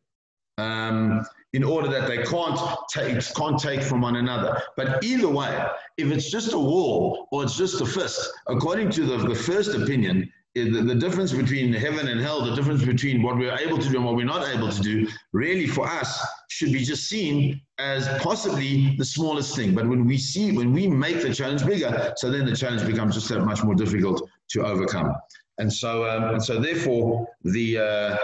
Um, 0.57 1.25
in 1.53 1.63
order 1.63 1.87
that 1.87 2.07
they 2.07 2.23
can't 2.23 2.59
take, 2.89 3.17
can't 3.35 3.59
take 3.59 3.81
from 3.81 4.01
one 4.01 4.15
another. 4.17 4.61
But 4.75 5.03
either 5.03 5.27
way, 5.27 5.65
if 5.97 6.11
it's 6.11 6.29
just 6.29 6.53
a 6.53 6.59
wall 6.59 7.27
or 7.31 7.43
it's 7.43 7.55
just 7.55 7.79
a 7.81 7.85
fist, 7.85 8.31
according 8.47 8.89
to 8.91 9.05
the, 9.05 9.17
the 9.27 9.35
first 9.35 9.75
opinion, 9.75 10.31
the, 10.55 10.69
the 10.69 10.95
difference 10.95 11.31
between 11.31 11.73
heaven 11.73 12.07
and 12.07 12.21
hell, 12.21 12.45
the 12.45 12.55
difference 12.55 12.83
between 12.83 13.23
what 13.23 13.37
we're 13.37 13.57
able 13.57 13.77
to 13.77 13.89
do 13.89 13.97
and 13.97 14.05
what 14.05 14.15
we're 14.15 14.25
not 14.25 14.47
able 14.47 14.69
to 14.69 14.81
do, 14.81 15.07
really 15.31 15.65
for 15.65 15.87
us 15.87 16.23
should 16.49 16.71
be 16.71 16.83
just 16.83 17.07
seen 17.09 17.59
as 17.79 18.07
possibly 18.21 18.95
the 18.97 19.05
smallest 19.05 19.55
thing. 19.55 19.73
But 19.73 19.87
when 19.87 20.05
we 20.05 20.17
see, 20.17 20.51
when 20.51 20.71
we 20.71 20.87
make 20.87 21.21
the 21.21 21.33
challenge 21.33 21.65
bigger, 21.65 22.13
so 22.17 22.29
then 22.29 22.45
the 22.45 22.55
challenge 22.55 22.85
becomes 22.85 23.15
just 23.15 23.29
that 23.29 23.41
much 23.41 23.63
more 23.63 23.73
difficult 23.73 24.29
to 24.51 24.63
overcome. 24.65 25.11
And 25.57 25.71
so, 25.71 26.07
um, 26.07 26.35
and 26.35 26.43
so 26.43 26.59
therefore, 26.59 27.27
the, 27.43 27.77
uh, 27.79 28.17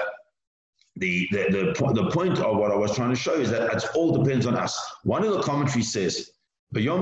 the, 1.00 1.28
the, 1.32 1.46
the, 1.50 1.74
the 1.94 2.12
point 2.12 2.38
of 2.40 2.58
what 2.58 2.72
I 2.72 2.76
was 2.76 2.96
trying 2.96 3.10
to 3.10 3.16
show 3.16 3.34
is 3.34 3.50
that 3.52 3.74
it 3.74 3.84
all 3.96 4.22
depends 4.22 4.46
on 4.46 4.56
us. 4.56 4.80
One 5.04 5.24
of 5.24 5.34
the 5.34 5.42
commentaries 5.42 5.92
says, 5.92 6.32
says 6.76 6.94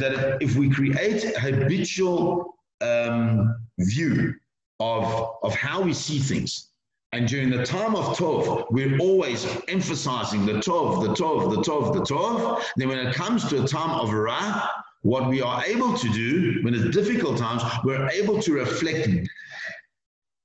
that 0.00 0.38
if 0.40 0.56
we 0.56 0.70
create 0.70 1.24
a 1.24 1.40
habitual 1.40 2.54
um, 2.80 3.56
view 3.78 4.34
of, 4.80 5.30
of 5.42 5.54
how 5.54 5.82
we 5.82 5.92
see 5.92 6.18
things, 6.18 6.70
and 7.12 7.28
during 7.28 7.50
the 7.50 7.64
time 7.64 7.94
of 7.94 8.16
Tov, 8.16 8.66
we're 8.70 8.98
always 8.98 9.46
emphasizing 9.68 10.44
the 10.44 10.54
Tov, 10.54 11.02
the 11.02 11.14
Tov, 11.14 11.54
the 11.54 11.62
Tov, 11.62 11.94
the 11.94 12.02
Tov. 12.02 12.62
Then 12.76 12.88
when 12.88 12.98
it 12.98 13.14
comes 13.14 13.48
to 13.48 13.62
a 13.62 13.66
time 13.66 13.90
of 13.90 14.12
Ra, 14.12 14.68
what 15.02 15.28
we 15.28 15.40
are 15.40 15.64
able 15.64 15.96
to 15.96 16.08
do 16.10 16.58
when 16.62 16.74
it's 16.74 16.94
difficult 16.94 17.38
times, 17.38 17.62
we're 17.84 18.10
able 18.10 18.42
to 18.42 18.52
reflect 18.52 19.08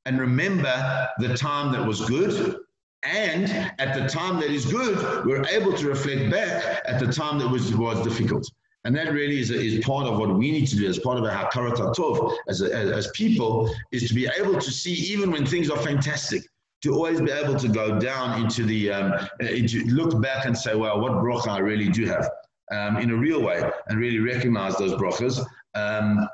and 0.05 0.19
remember 0.19 1.09
the 1.19 1.35
time 1.35 1.71
that 1.73 1.85
was 1.85 2.01
good. 2.05 2.57
And 3.03 3.49
at 3.79 3.95
the 3.95 4.07
time 4.07 4.39
that 4.41 4.51
is 4.51 4.65
good, 4.65 5.25
we're 5.25 5.45
able 5.47 5.73
to 5.73 5.87
reflect 5.87 6.29
back 6.29 6.81
at 6.85 6.99
the 6.99 7.11
time 7.11 7.39
that 7.39 7.47
was, 7.47 7.75
was 7.75 8.03
difficult. 8.03 8.47
And 8.83 8.95
that 8.95 9.11
really 9.11 9.39
is, 9.39 9.51
is 9.51 9.83
part 9.83 10.07
of 10.07 10.17
what 10.19 10.35
we 10.35 10.51
need 10.51 10.67
to 10.67 10.75
do 10.75 10.87
as 10.87 10.99
part 10.99 11.17
of 11.17 11.23
our 11.23 11.31
Hakarat 11.31 12.35
as, 12.47 12.61
as, 12.61 12.91
as 12.91 13.11
people, 13.11 13.73
is 13.91 14.07
to 14.07 14.13
be 14.13 14.27
able 14.39 14.59
to 14.59 14.71
see 14.71 14.93
even 14.93 15.31
when 15.31 15.45
things 15.45 15.69
are 15.69 15.77
fantastic, 15.77 16.43
to 16.83 16.93
always 16.93 17.21
be 17.21 17.31
able 17.31 17.55
to 17.55 17.67
go 17.67 17.99
down 17.99 18.41
into 18.41 18.65
the, 18.65 18.91
um, 18.91 19.13
into 19.39 19.83
look 19.85 20.19
back 20.21 20.45
and 20.45 20.57
say, 20.57 20.75
well, 20.75 20.99
what 20.99 21.11
bracha 21.13 21.47
I 21.47 21.59
really 21.59 21.89
do 21.89 22.05
have 22.05 22.29
um, 22.71 22.97
in 22.97 23.11
a 23.11 23.15
real 23.15 23.41
way 23.41 23.61
and 23.87 23.99
really 23.99 24.19
recognize 24.19 24.75
those 24.77 24.93
brachas. 24.93 25.43
Um, 25.75 26.27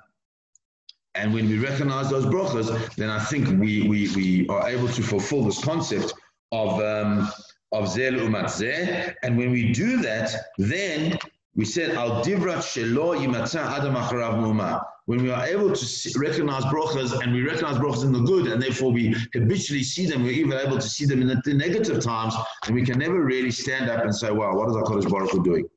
and 1.18 1.34
when 1.34 1.50
we 1.50 1.58
recognize 1.58 2.10
those 2.10 2.26
brachas, 2.26 2.96
then 2.96 3.10
I 3.10 3.20
think 3.20 3.48
we, 3.60 3.88
we, 3.88 4.10
we 4.16 4.48
are 4.50 4.70
able 4.70 4.88
to 4.88 5.02
fulfill 5.02 5.44
this 5.44 5.64
concept 5.64 6.14
of, 6.52 6.80
um, 6.80 7.32
of 7.72 7.90
zel 7.90 8.14
umat 8.14 8.46
zeh. 8.46 9.16
And 9.24 9.38
when 9.38 9.52
we 9.52 9.72
do 9.72 9.98
that, 10.02 10.32
then 10.58 11.18
we 11.56 11.66
said, 11.66 11.96
Al 11.96 12.24
divrat 12.24 12.62
shelo 12.62 13.16
adam 13.18 13.96
acharav 13.96 14.86
When 15.06 15.24
we 15.24 15.32
are 15.32 15.46
able 15.46 15.74
to 15.74 16.20
recognize 16.20 16.64
brachas 16.66 17.20
and 17.20 17.34
we 17.34 17.42
recognize 17.42 17.78
brachas 17.78 18.04
in 18.04 18.14
the 18.14 18.20
good, 18.20 18.46
and 18.48 18.62
therefore 18.62 18.92
we 18.92 19.16
habitually 19.34 19.84
see 19.84 20.06
them, 20.06 20.24
we're 20.24 20.32
even 20.32 20.54
able 20.54 20.78
to 20.78 20.88
see 20.88 21.06
them 21.06 21.22
in 21.24 21.28
the, 21.28 21.54
negative 21.54 22.04
times, 22.04 22.36
and 22.68 22.76
we 22.76 22.86
can 22.86 23.00
never 23.00 23.24
really 23.24 23.52
stand 23.52 23.90
up 23.90 24.04
and 24.04 24.16
say, 24.16 24.32
wow, 24.32 24.56
what 24.56 24.70
is 24.70 24.76
HaKadosh 24.76 25.10
Baruch 25.10 25.32
Hu 25.32 25.44
doing? 25.44 25.68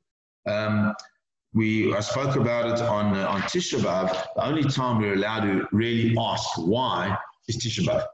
Um, 0.47 0.93
we 1.53 1.93
I 1.93 1.99
spoke 1.99 2.35
about 2.35 2.65
it 2.69 2.81
on 2.81 3.15
uh, 3.15 3.27
on 3.27 3.41
Tisha 3.41 3.79
B'av. 3.79 4.09
The 4.35 4.45
only 4.45 4.63
time 4.63 5.01
we're 5.01 5.15
allowed 5.15 5.41
to 5.41 5.67
really 5.71 6.15
ask 6.17 6.47
why 6.57 7.17
is 7.47 7.57
Tisha 7.57 7.85
B'av. 7.85 8.05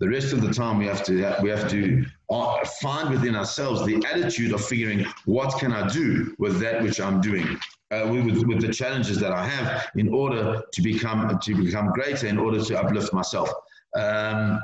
The 0.00 0.08
rest 0.08 0.32
of 0.32 0.40
the 0.42 0.52
time 0.52 0.78
we 0.78 0.86
have 0.86 1.02
to 1.04 1.36
we 1.42 1.48
have 1.48 1.68
to 1.70 2.04
uh, 2.30 2.64
find 2.82 3.10
within 3.10 3.34
ourselves 3.36 3.86
the 3.86 4.04
attitude 4.10 4.52
of 4.52 4.62
figuring 4.64 5.06
what 5.24 5.58
can 5.58 5.72
I 5.72 5.88
do 5.88 6.34
with 6.38 6.60
that 6.60 6.82
which 6.82 7.00
I'm 7.00 7.20
doing, 7.20 7.58
uh, 7.92 8.08
with, 8.10 8.44
with 8.46 8.60
the 8.60 8.72
challenges 8.72 9.18
that 9.20 9.32
I 9.32 9.46
have 9.46 9.88
in 9.94 10.12
order 10.12 10.62
to 10.72 10.82
become 10.82 11.38
to 11.38 11.54
become 11.54 11.90
greater, 11.92 12.26
in 12.26 12.38
order 12.38 12.62
to 12.62 12.80
uplift 12.80 13.12
myself. 13.12 13.50
Um, 13.96 14.60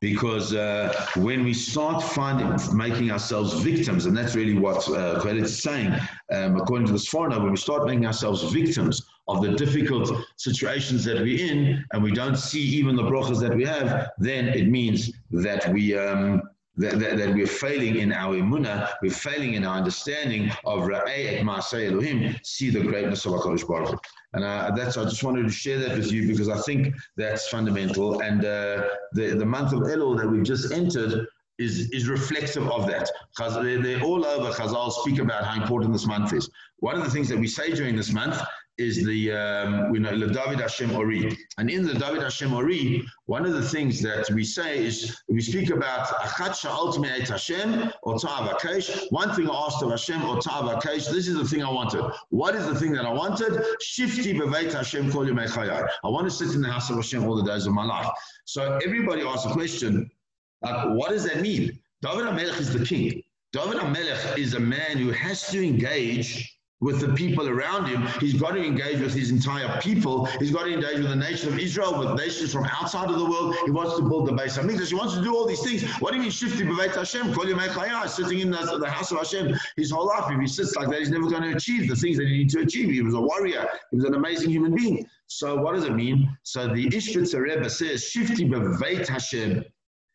because 0.00 0.54
uh, 0.54 0.94
when 1.16 1.44
we 1.44 1.52
start 1.52 2.02
finding 2.02 2.54
making 2.76 3.10
ourselves 3.10 3.54
victims, 3.54 4.06
and 4.06 4.16
that's 4.16 4.36
really 4.36 4.54
what 4.54 4.88
uh, 4.88 5.20
is 5.26 5.62
saying, 5.62 5.92
um, 6.32 6.56
according 6.56 6.86
to 6.86 6.92
this 6.92 7.08
Sforno, 7.08 7.42
when 7.42 7.50
we 7.50 7.56
start 7.56 7.86
making 7.86 8.06
ourselves 8.06 8.42
victims 8.52 9.08
of 9.26 9.42
the 9.42 9.52
difficult 9.52 10.10
situations 10.36 11.04
that 11.04 11.16
we're 11.16 11.52
in, 11.52 11.84
and 11.92 12.02
we 12.02 12.12
don't 12.12 12.36
see 12.36 12.60
even 12.60 12.94
the 12.96 13.02
brachas 13.02 13.40
that 13.40 13.54
we 13.54 13.64
have, 13.64 14.10
then 14.18 14.48
it 14.48 14.68
means 14.68 15.12
that 15.30 15.70
we 15.72 15.96
um, 15.98 16.42
that, 16.78 16.98
that, 16.98 17.18
that, 17.18 17.34
we're 17.34 17.46
failing 17.46 17.96
in 17.96 18.12
our 18.12 18.34
imuna, 18.36 18.90
we're 19.02 19.10
failing 19.10 19.54
in 19.54 19.64
our 19.64 19.76
understanding 19.76 20.50
of 20.64 20.80
Ra'ay 20.82 21.40
et 21.40 21.86
Elohim, 21.86 22.36
see 22.42 22.70
the 22.70 22.80
greatness 22.80 23.26
of 23.26 23.32
HaKadosh 23.32 23.66
Baruch. 23.66 24.02
And 24.32 24.44
uh, 24.44 24.70
that's, 24.76 24.96
I 24.96 25.04
just 25.04 25.24
wanted 25.24 25.42
to 25.44 25.50
share 25.50 25.78
that 25.80 25.96
with 25.96 26.12
you 26.12 26.28
because 26.28 26.48
I 26.48 26.58
think 26.58 26.94
that's 27.16 27.48
fundamental. 27.48 28.20
And 28.20 28.44
uh, 28.44 28.84
the, 29.12 29.34
the 29.36 29.46
month 29.46 29.72
of 29.72 29.80
Elul 29.80 30.16
that 30.18 30.28
we've 30.28 30.44
just 30.44 30.72
entered 30.72 31.26
is, 31.58 31.90
is 31.90 32.08
reflective 32.08 32.68
of 32.68 32.86
that. 32.86 33.10
They're 33.36 34.02
all 34.02 34.24
over, 34.24 34.52
Chazal 34.52 34.92
speak 34.92 35.18
about 35.18 35.44
how 35.44 35.60
important 35.60 35.92
this 35.92 36.06
month 36.06 36.32
is. 36.32 36.48
One 36.78 36.96
of 36.96 37.04
the 37.04 37.10
things 37.10 37.28
that 37.28 37.38
we 37.38 37.48
say 37.48 37.72
during 37.72 37.96
this 37.96 38.12
month 38.12 38.40
is 38.78 39.04
the 39.04 39.32
um, 39.32 39.90
we 39.90 39.98
know 39.98 40.12
David 40.12 40.60
Hashem 40.60 40.94
Ori, 40.94 41.36
and 41.58 41.68
in 41.68 41.84
the 41.84 41.94
David 41.94 42.22
Hashem 42.22 42.54
Ori, 42.54 43.04
one 43.26 43.44
of 43.44 43.52
the 43.52 43.62
things 43.62 44.00
that 44.02 44.30
we 44.30 44.44
say 44.44 44.84
is 44.84 45.20
we 45.28 45.40
speak 45.40 45.70
about 45.70 46.06
Hashem. 46.22 46.70
One 49.10 49.34
thing 49.34 49.50
I 49.50 49.54
asked 49.54 49.82
of 49.82 49.90
Hashem 49.90 50.24
or 50.24 50.40
Ta'avakesh. 50.40 51.10
This 51.10 51.26
is 51.28 51.34
the 51.34 51.44
thing 51.44 51.62
I 51.62 51.70
wanted. 51.70 52.04
What 52.30 52.54
is 52.54 52.66
the 52.66 52.74
thing 52.74 52.92
that 52.92 53.04
I 53.04 53.12
wanted? 53.12 53.64
Shifti 53.82 54.38
beveit 54.38 54.72
Hashem 54.72 55.10
kol 55.10 55.28
I 55.28 56.08
want 56.08 56.26
to 56.26 56.30
sit 56.30 56.54
in 56.54 56.62
the 56.62 56.70
house 56.70 56.88
of 56.90 56.96
Hashem 56.96 57.24
all 57.24 57.36
the 57.36 57.50
days 57.50 57.66
of 57.66 57.72
my 57.72 57.84
life. 57.84 58.08
So 58.44 58.78
everybody 58.84 59.22
asks 59.22 59.44
a 59.44 59.52
question, 59.52 60.10
like, 60.62 60.88
what 60.90 61.10
does 61.10 61.24
that 61.24 61.40
mean? 61.40 61.78
David 62.00 62.26
HaMelech 62.26 62.60
is 62.60 62.72
the 62.72 62.84
king. 62.84 63.22
David 63.52 63.78
HaMelech 63.78 64.38
is 64.38 64.54
a 64.54 64.60
man 64.60 64.98
who 64.98 65.10
has 65.10 65.48
to 65.48 65.66
engage 65.66 66.57
with 66.80 67.00
the 67.00 67.12
people 67.14 67.48
around 67.48 67.86
him. 67.86 68.06
He's 68.20 68.34
got 68.34 68.52
to 68.52 68.64
engage 68.64 69.00
with 69.00 69.12
his 69.12 69.30
entire 69.30 69.80
people. 69.80 70.26
He's 70.38 70.52
got 70.52 70.64
to 70.64 70.72
engage 70.72 70.98
with 70.98 71.08
the 71.08 71.16
nation 71.16 71.48
of 71.48 71.58
Israel, 71.58 71.98
with 71.98 72.16
nations 72.16 72.52
from 72.52 72.66
outside 72.66 73.10
of 73.10 73.18
the 73.18 73.24
world. 73.24 73.56
He 73.64 73.72
wants 73.72 73.96
to 73.96 74.02
build 74.02 74.28
the 74.28 74.32
base 74.32 74.56
of 74.56 74.64
Mikdash. 74.64 74.88
He 74.88 74.94
wants 74.94 75.14
to 75.14 75.22
do 75.22 75.34
all 75.34 75.46
these 75.46 75.62
things. 75.62 75.82
What 76.00 76.12
do 76.12 76.18
you 76.18 76.22
mean, 76.22 76.30
shifty 76.30 76.64
b'veit 76.64 76.94
Hashem? 76.94 77.34
Sitting 78.08 78.38
in 78.38 78.50
the, 78.50 78.78
the, 78.78 78.88
house 78.88 79.10
of 79.10 79.18
Hashem 79.18 79.56
his 79.76 79.90
whole 79.90 80.06
life. 80.06 80.30
If 80.30 80.40
he 80.40 80.46
sits 80.46 80.76
like 80.76 80.88
that, 80.90 81.00
he's 81.00 81.10
never 81.10 81.28
going 81.28 81.42
to 81.42 81.56
achieve 81.56 81.88
the 81.88 81.96
things 81.96 82.16
that 82.18 82.26
he 82.26 82.38
needs 82.38 82.54
to 82.54 82.60
achieve. 82.60 82.90
He 82.90 83.02
was 83.02 83.14
a 83.14 83.20
warrior. 83.20 83.66
He 83.90 83.96
was 83.96 84.04
an 84.04 84.14
amazing 84.14 84.50
human 84.50 84.74
being. 84.74 85.06
So 85.26 85.56
what 85.56 85.74
does 85.74 85.84
it 85.84 85.94
mean? 85.94 86.36
So 86.44 86.68
the 86.68 86.88
Ishbitzer 86.88 87.40
Rebbe 87.40 87.68
says, 87.68 88.04
shifty 88.04 88.48
b'veit 88.48 89.08
Hashem. 89.08 89.62
He 89.62 89.64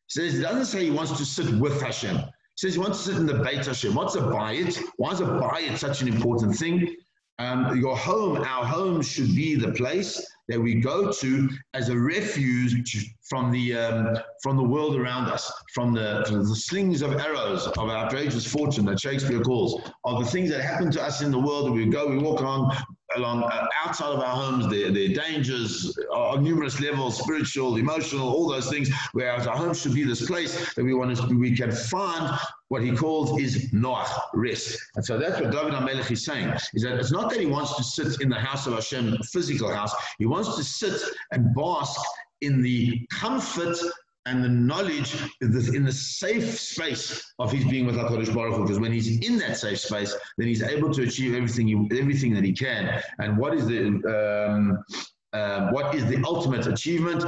says, 0.08 0.34
he 0.34 0.42
doesn't 0.42 0.66
say 0.66 0.86
he 0.86 0.92
wants 0.92 1.12
to 1.18 1.26
sit 1.26 1.54
with 1.56 1.82
Hashem 1.82 2.24
says 2.56 2.74
he 2.74 2.80
wants 2.80 3.00
to 3.00 3.12
sit 3.12 3.18
in 3.18 3.26
the 3.26 3.36
Beit 3.36 3.66
Hashem. 3.66 3.96
What's 3.96 4.16
a 4.16 4.22
bayit? 4.22 4.80
Why 4.98 5.12
is 5.12 5.22
a 5.22 5.26
bayit 5.26 5.78
such 5.78 6.02
an 6.02 6.08
important 6.08 6.56
thing? 6.56 6.96
Um, 7.40 7.80
your 7.80 7.98
home, 7.98 8.38
our 8.38 8.66
home 8.66 9.02
should 9.02 9.36
be 9.36 9.56
the 9.56 9.72
place 9.72 10.26
that 10.50 10.60
we 10.60 10.76
go 10.76 11.12
to 11.12 11.50
as 11.74 11.90
a 11.90 11.98
refuge 11.98 12.76
from 13.24 13.52
the 13.52 13.76
um, 13.76 14.18
from 14.42 14.58
the 14.58 14.64
world 14.64 14.96
around 14.96 15.30
us, 15.30 15.52
from 15.74 15.94
the, 15.94 16.24
from 16.28 16.40
the 16.40 16.56
slings 16.56 17.02
of 17.02 17.14
arrows 17.14 17.68
of 17.68 17.90
outrageous 17.90 18.46
fortune 18.46 18.86
that 18.86 19.00
Shakespeare 19.00 19.40
calls, 19.40 19.82
of 20.04 20.24
the 20.24 20.30
things 20.30 20.50
that 20.50 20.62
happen 20.62 20.92
to 20.92 21.02
us 21.02 21.22
in 21.22 21.32
the 21.32 21.40
world. 21.40 21.68
That 21.68 21.72
we 21.72 21.86
go, 21.86 22.08
we 22.08 22.18
walk 22.18 22.42
along 22.42 22.76
along 23.16 23.44
uh, 23.44 23.68
outside 23.86 24.12
of 24.12 24.20
our 24.20 24.36
homes. 24.36 24.70
There 24.70 24.88
are 24.90 25.14
dangers 25.14 25.98
on 26.12 26.44
numerous 26.44 26.80
levels, 26.80 27.20
spiritual, 27.20 27.78
emotional, 27.78 28.28
all 28.28 28.50
those 28.50 28.70
things. 28.70 28.90
Whereas 29.14 29.48
our 29.48 29.56
home 29.56 29.74
should 29.74 29.94
be 29.94 30.04
this 30.04 30.26
place 30.26 30.74
that 30.74 30.84
we 30.84 30.94
want 30.94 31.16
to, 31.16 31.38
we 31.38 31.56
can 31.56 31.72
find 31.72 32.38
what 32.70 32.82
he 32.82 32.96
calls 32.96 33.40
is 33.40 33.72
noach, 33.72 34.10
rest. 34.34 34.80
And 34.96 35.06
so 35.06 35.18
that's 35.18 35.40
what 35.40 35.52
David 35.52 35.74
HaMelech 35.74 36.12
is 36.12 36.26
saying, 36.26 36.52
is 36.74 36.84
that 36.84 36.94
it's 36.94 37.12
not 37.12 37.30
that 37.30 37.40
he 37.40 37.46
wants 37.46 37.76
to 37.78 37.84
sit 37.84 38.22
in 38.22 38.30
the 38.30 38.40
house 38.40 38.66
of 38.68 38.74
Hashem, 38.74 39.16
physical 39.32 39.72
house. 39.72 39.94
He 40.18 40.26
wants 40.26 40.56
to 40.56 40.64
sit 40.64 41.00
and 41.32 41.54
bask 41.56 42.00
in 42.44 42.62
the 42.62 43.06
comfort 43.12 43.78
and 44.26 44.44
the 44.44 44.50
knowledge 44.50 45.16
in 45.42 45.84
the 45.84 45.92
safe 45.92 46.58
space 46.58 47.34
of 47.40 47.52
his 47.52 47.66
being 47.66 47.86
with 47.86 47.96
HaKadosh 47.96 48.34
Baruch 48.34 48.56
Hu, 48.56 48.62
because 48.64 48.80
when 48.80 48.92
he's 48.92 49.20
in 49.20 49.38
that 49.40 49.58
safe 49.58 49.80
space, 49.80 50.16
then 50.38 50.48
he's 50.48 50.64
able 50.64 50.94
to 50.94 51.04
achieve 51.04 51.36
everything 51.36 51.68
he, 51.68 52.00
everything 52.00 52.34
that 52.34 52.44
he 52.44 52.54
can. 52.54 53.02
And 53.20 53.38
what 53.38 53.54
is 53.54 53.68
the 53.68 53.88
um, 54.50 54.84
um, 55.34 55.72
what 55.72 55.96
is 55.96 56.06
the 56.06 56.24
ultimate 56.26 56.68
achievement? 56.68 57.22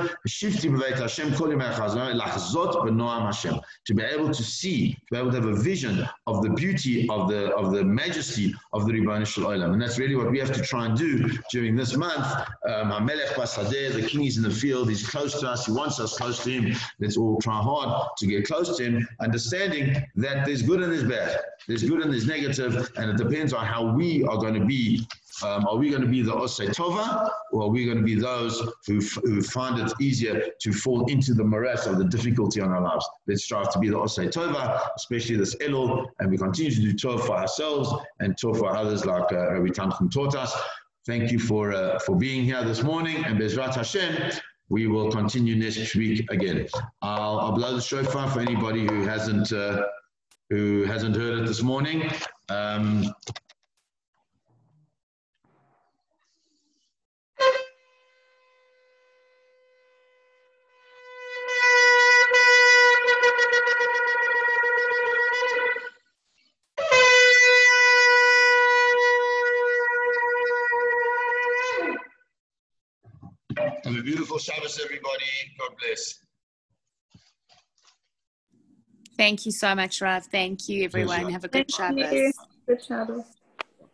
To 3.85 3.93
be 3.93 4.03
able 4.03 4.33
to 4.33 4.43
see, 4.43 4.93
to 4.93 4.99
be 5.11 5.17
able 5.17 5.31
to 5.31 5.37
have 5.37 5.45
a 5.45 5.55
vision 5.55 6.07
of 6.27 6.43
the 6.43 6.49
beauty 6.49 7.09
of 7.09 7.29
the 7.29 7.53
of 7.55 7.71
the 7.73 7.83
majesty 7.83 8.53
of 8.73 8.85
the 8.85 8.93
Ribbon 8.93 9.23
Olam. 9.23 9.73
And 9.73 9.81
that's 9.81 9.97
really 9.97 10.15
what 10.15 10.29
we 10.29 10.39
have 10.39 10.51
to 10.53 10.61
try 10.61 10.85
and 10.85 10.97
do 10.97 11.29
during 11.51 11.75
this 11.75 11.95
month. 11.95 12.25
Um, 12.67 12.89
the 13.07 14.07
king 14.07 14.25
is 14.25 14.37
in 14.37 14.43
the 14.43 14.51
field, 14.51 14.89
he's 14.89 15.07
close 15.07 15.39
to 15.39 15.49
us, 15.49 15.65
he 15.65 15.71
wants 15.71 15.99
us 15.99 16.17
close 16.17 16.43
to 16.43 16.51
him. 16.51 16.75
Let's 16.99 17.17
all 17.17 17.39
try 17.41 17.59
hard 17.61 18.09
to 18.17 18.27
get 18.27 18.45
close 18.47 18.77
to 18.77 18.83
him, 18.83 19.07
understanding 19.19 19.95
that 20.15 20.45
there's 20.45 20.61
good 20.61 20.81
and 20.81 20.91
there's 20.91 21.03
bad. 21.03 21.39
There's 21.67 21.83
good 21.83 22.01
and 22.01 22.11
there's 22.13 22.27
negative, 22.27 22.91
and 22.97 23.09
it 23.09 23.17
depends 23.17 23.53
on 23.53 23.65
how 23.65 23.93
we 23.93 24.23
are 24.23 24.37
going 24.37 24.53
to 24.53 24.65
be 24.65 25.07
um, 25.43 25.67
are 25.67 25.75
we 25.75 25.89
going 25.89 26.01
to 26.01 26.07
be 26.07 26.21
the 26.21 26.31
Osei 26.31 26.69
Tova, 26.69 27.29
or 27.51 27.63
are 27.63 27.69
we 27.69 27.85
going 27.85 27.97
to 27.97 28.03
be 28.03 28.15
those 28.15 28.61
who, 28.87 28.99
who 29.23 29.41
find 29.41 29.79
it 29.79 29.91
easier 29.99 30.49
to 30.61 30.71
fall 30.71 31.05
into 31.05 31.33
the 31.33 31.43
morass 31.43 31.85
of 31.85 31.97
the 31.97 32.05
difficulty 32.05 32.61
on 32.61 32.71
our 32.71 32.81
lives? 32.81 33.07
Let's 33.27 33.43
strive 33.43 33.69
to 33.71 33.79
be 33.79 33.89
the 33.89 33.97
Osei 33.97 34.31
Tova, 34.31 34.87
especially 34.95 35.35
this 35.35 35.55
Elul, 35.57 36.05
and 36.19 36.31
we 36.31 36.37
continue 36.37 36.71
to 36.71 36.81
do 36.81 36.93
Tov 36.93 37.25
for 37.25 37.33
ourselves 37.33 37.93
and 38.19 38.35
Tov 38.37 38.59
for 38.59 38.75
others 38.75 39.05
like 39.05 39.31
uh, 39.31 39.53
Rabbi 39.53 39.69
Tanchum 39.69 40.11
taught 40.11 40.35
us. 40.35 40.55
Thank 41.05 41.31
you 41.31 41.39
for, 41.39 41.73
uh, 41.73 41.99
for 41.99 42.15
being 42.15 42.45
here 42.45 42.63
this 42.63 42.81
morning, 42.81 43.23
and 43.25 43.39
Bezrat 43.39 43.75
Hashem, 43.75 44.31
we 44.69 44.87
will 44.87 45.11
continue 45.11 45.55
next 45.55 45.95
week 45.95 46.31
again. 46.31 46.67
I'll, 47.01 47.39
I'll 47.39 47.51
blow 47.51 47.75
the 47.75 47.81
shofar 47.81 48.29
for 48.29 48.39
anybody 48.39 48.87
who 48.87 49.03
hasn't 49.03 49.51
uh, 49.51 49.85
who 50.49 50.83
hasn't 50.83 51.15
heard 51.15 51.39
it 51.39 51.47
this 51.47 51.61
morning. 51.61 52.09
Um, 52.49 53.13
Have 74.35 74.41
a 74.41 74.51
beautiful 74.51 74.53
Shabbos, 74.53 74.81
everybody. 74.83 75.25
God 75.59 75.75
bless. 75.79 76.15
Thank 79.17 79.45
you 79.45 79.51
so 79.51 79.73
much, 79.75 80.01
Rav. 80.01 80.25
Thank 80.25 80.67
you, 80.67 80.83
everyone. 80.83 81.29
Have 81.29 81.45
a 81.45 81.47
good 81.47 81.71
Thank 81.71 81.71
Shabbos. 81.71 82.33
Good 82.67 82.83
Shabbos. 82.83 83.34